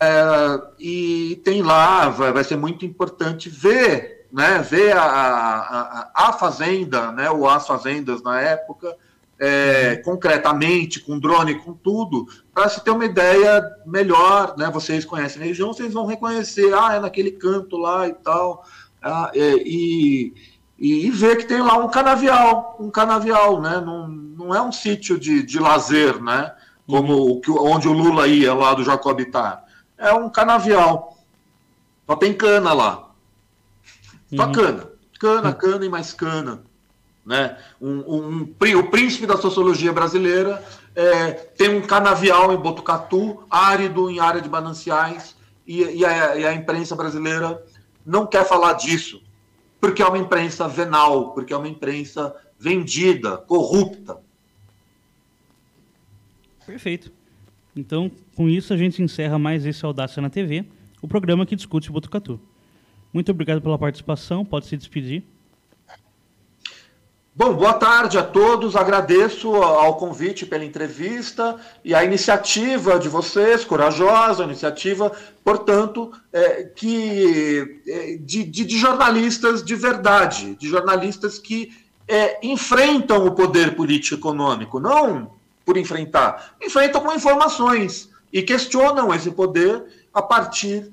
é, 0.00 0.62
e 0.78 1.40
tem 1.44 1.62
lá, 1.62 2.08
vai, 2.08 2.32
vai, 2.32 2.44
ser 2.44 2.56
muito 2.56 2.84
importante 2.84 3.48
ver, 3.48 4.26
né, 4.32 4.58
ver 4.58 4.96
a, 4.96 5.04
a, 5.04 6.10
a 6.14 6.32
Fazenda, 6.32 7.12
né, 7.12 7.30
ou 7.30 7.48
as 7.48 7.66
Fazendas 7.66 8.22
na 8.22 8.40
época, 8.40 8.96
é, 9.38 9.96
concretamente, 9.96 11.00
com 11.00 11.18
drone, 11.18 11.56
com 11.56 11.72
tudo, 11.72 12.28
para 12.54 12.68
se 12.68 12.82
ter 12.84 12.90
uma 12.90 13.04
ideia 13.04 13.60
melhor, 13.84 14.56
né? 14.56 14.70
Vocês 14.70 15.04
conhecem 15.04 15.42
a 15.42 15.44
região, 15.44 15.72
vocês 15.72 15.92
vão 15.92 16.06
reconhecer, 16.06 16.72
ah, 16.72 16.94
é 16.94 17.00
naquele 17.00 17.32
canto 17.32 17.76
lá 17.76 18.06
e 18.06 18.12
tal, 18.12 18.64
ah, 19.02 19.32
é, 19.34 19.54
e, 19.56 20.32
e, 20.82 21.10
ver 21.12 21.36
que 21.36 21.44
tem 21.44 21.62
lá 21.62 21.78
um 21.78 21.88
canavial, 21.88 22.76
um 22.80 22.90
canavial, 22.90 23.60
né? 23.60 23.80
Não, 23.80 24.08
não 24.08 24.52
é 24.52 24.60
um 24.60 24.72
sítio 24.72 25.16
de, 25.16 25.40
de 25.44 25.60
lazer, 25.60 26.20
né? 26.20 26.52
Como 26.88 27.14
uhum. 27.14 27.40
o, 27.46 27.70
onde 27.70 27.86
o 27.86 27.92
Lula 27.92 28.26
ia 28.26 28.52
lá 28.52 28.74
do 28.74 28.82
Jacobitar. 28.82 29.64
É 29.96 30.12
um 30.12 30.28
canavial. 30.28 31.16
Só 32.04 32.16
tem 32.16 32.34
cana 32.34 32.72
lá. 32.72 33.10
Só 34.34 34.46
uhum. 34.46 34.52
cana. 34.52 34.90
Cana, 35.20 35.48
uhum. 35.50 35.54
cana 35.54 35.86
e 35.86 35.88
mais 35.88 36.12
cana. 36.12 36.64
Né? 37.24 37.56
Um, 37.80 37.98
um, 38.00 38.26
um, 38.26 38.78
o 38.80 38.90
príncipe 38.90 39.24
da 39.24 39.36
sociologia 39.36 39.92
brasileira 39.92 40.64
é, 40.96 41.30
tem 41.30 41.76
um 41.76 41.82
canavial 41.82 42.52
em 42.52 42.56
Botucatu, 42.56 43.44
árido 43.48 44.10
em 44.10 44.18
área 44.18 44.40
de 44.40 44.50
mananciais, 44.50 45.36
e, 45.64 45.80
e, 46.00 46.04
a, 46.04 46.36
e, 46.36 46.44
a, 46.44 46.52
imprensa 46.52 46.96
brasileira 46.96 47.62
não 48.04 48.26
quer 48.26 48.44
falar 48.44 48.72
disso, 48.72 49.21
porque 49.82 50.00
é 50.00 50.06
uma 50.06 50.16
imprensa 50.16 50.68
venal, 50.68 51.32
porque 51.32 51.52
é 51.52 51.56
uma 51.56 51.66
imprensa 51.66 52.32
vendida, 52.56 53.36
corrupta. 53.36 54.16
Perfeito. 56.64 57.10
Então, 57.74 58.08
com 58.36 58.48
isso, 58.48 58.72
a 58.72 58.76
gente 58.76 59.02
encerra 59.02 59.40
mais 59.40 59.66
esse 59.66 59.84
Audácia 59.84 60.22
na 60.22 60.30
TV, 60.30 60.64
o 61.02 61.08
programa 61.08 61.44
que 61.44 61.56
discute 61.56 61.90
Botucatu. 61.90 62.38
Muito 63.12 63.32
obrigado 63.32 63.60
pela 63.60 63.76
participação, 63.76 64.44
pode 64.44 64.66
se 64.66 64.76
despedir. 64.76 65.24
Bom, 67.34 67.54
boa 67.54 67.72
tarde 67.72 68.18
a 68.18 68.22
todos. 68.22 68.76
Agradeço 68.76 69.54
ao 69.54 69.96
convite 69.96 70.44
pela 70.44 70.66
entrevista 70.66 71.56
e 71.82 71.94
a 71.94 72.04
iniciativa 72.04 72.98
de 72.98 73.08
vocês, 73.08 73.64
corajosa 73.64 74.44
iniciativa, 74.44 75.10
portanto, 75.42 76.12
é, 76.30 76.64
que 76.64 77.80
é, 77.88 78.16
de, 78.20 78.44
de, 78.44 78.66
de, 78.66 78.76
jornalistas 78.76 79.64
de 79.64 79.74
verdade, 79.74 80.54
de 80.56 80.68
jornalistas 80.68 81.38
que 81.38 81.72
é, 82.06 82.38
enfrentam 82.46 83.26
o 83.26 83.32
poder 83.32 83.76
político 83.76 84.16
econômico, 84.16 84.78
não 84.78 85.32
por 85.64 85.78
enfrentar? 85.78 86.54
Enfrentam 86.62 87.00
com 87.00 87.14
informações 87.14 88.10
e 88.30 88.42
questionam 88.42 89.12
esse 89.14 89.30
poder 89.30 89.82
a 90.12 90.20
partir 90.20 90.92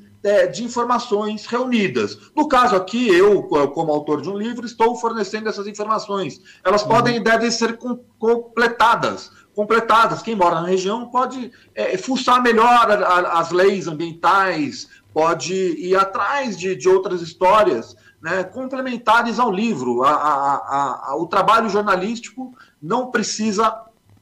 de 0.51 0.63
informações 0.63 1.45
reunidas. 1.45 2.17
No 2.36 2.47
caso 2.47 2.76
aqui, 2.76 3.07
eu, 3.07 3.43
como 3.43 3.91
autor 3.91 4.22
de 4.22 4.30
um 4.30 4.38
livro, 4.38 4.65
estou 4.65 4.95
fornecendo 4.95 5.47
essas 5.47 5.65
informações. 5.65 6.41
Elas 6.63 6.84
uhum. 6.84 6.89
podem 6.89 7.17
e 7.17 7.24
devem 7.24 7.49
ser 7.49 7.78
com, 7.78 7.97
completadas. 8.17 9.32
Completadas. 9.55 10.22
Quem 10.22 10.36
mora 10.36 10.61
na 10.61 10.67
região 10.67 11.09
pode 11.09 11.51
é, 11.74 11.97
fuçar 11.97 12.41
melhor 12.41 12.91
a, 12.91 12.95
a, 12.95 13.39
as 13.39 13.51
leis 13.51 13.88
ambientais, 13.88 14.89
pode 15.13 15.53
ir 15.53 15.95
atrás 15.95 16.57
de, 16.57 16.76
de 16.76 16.89
outras 16.89 17.22
histórias 17.22 17.95
né, 18.22 18.43
complementares 18.43 19.39
ao 19.39 19.51
livro. 19.51 20.03
A, 20.03 21.15
o 21.17 21.28
trabalho 21.28 21.70
jornalístico 21.70 22.53
não 22.82 23.09
precisa 23.09 23.74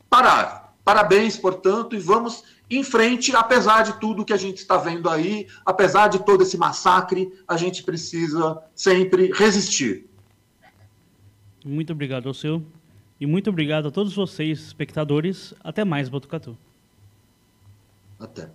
parar. 0.09 0.73
Parabéns, 0.83 1.37
portanto, 1.37 1.95
e 1.95 1.99
vamos 1.99 2.43
em 2.69 2.83
frente, 2.83 3.35
apesar 3.35 3.83
de 3.83 3.99
tudo 3.99 4.25
que 4.25 4.33
a 4.33 4.37
gente 4.37 4.57
está 4.57 4.77
vendo 4.77 5.09
aí, 5.09 5.47
apesar 5.65 6.07
de 6.09 6.19
todo 6.25 6.43
esse 6.43 6.57
massacre, 6.57 7.31
a 7.47 7.55
gente 7.55 7.83
precisa 7.83 8.61
sempre 8.75 9.31
resistir. 9.33 10.05
Muito 11.63 11.93
obrigado 11.93 12.27
ao 12.27 12.33
seu. 12.33 12.63
E 13.19 13.25
muito 13.25 13.49
obrigado 13.49 13.87
a 13.87 13.91
todos 13.91 14.13
vocês, 14.13 14.59
espectadores. 14.59 15.53
Até 15.63 15.83
mais, 15.83 16.07
Botucatu. 16.07 16.57
Até. 18.19 18.49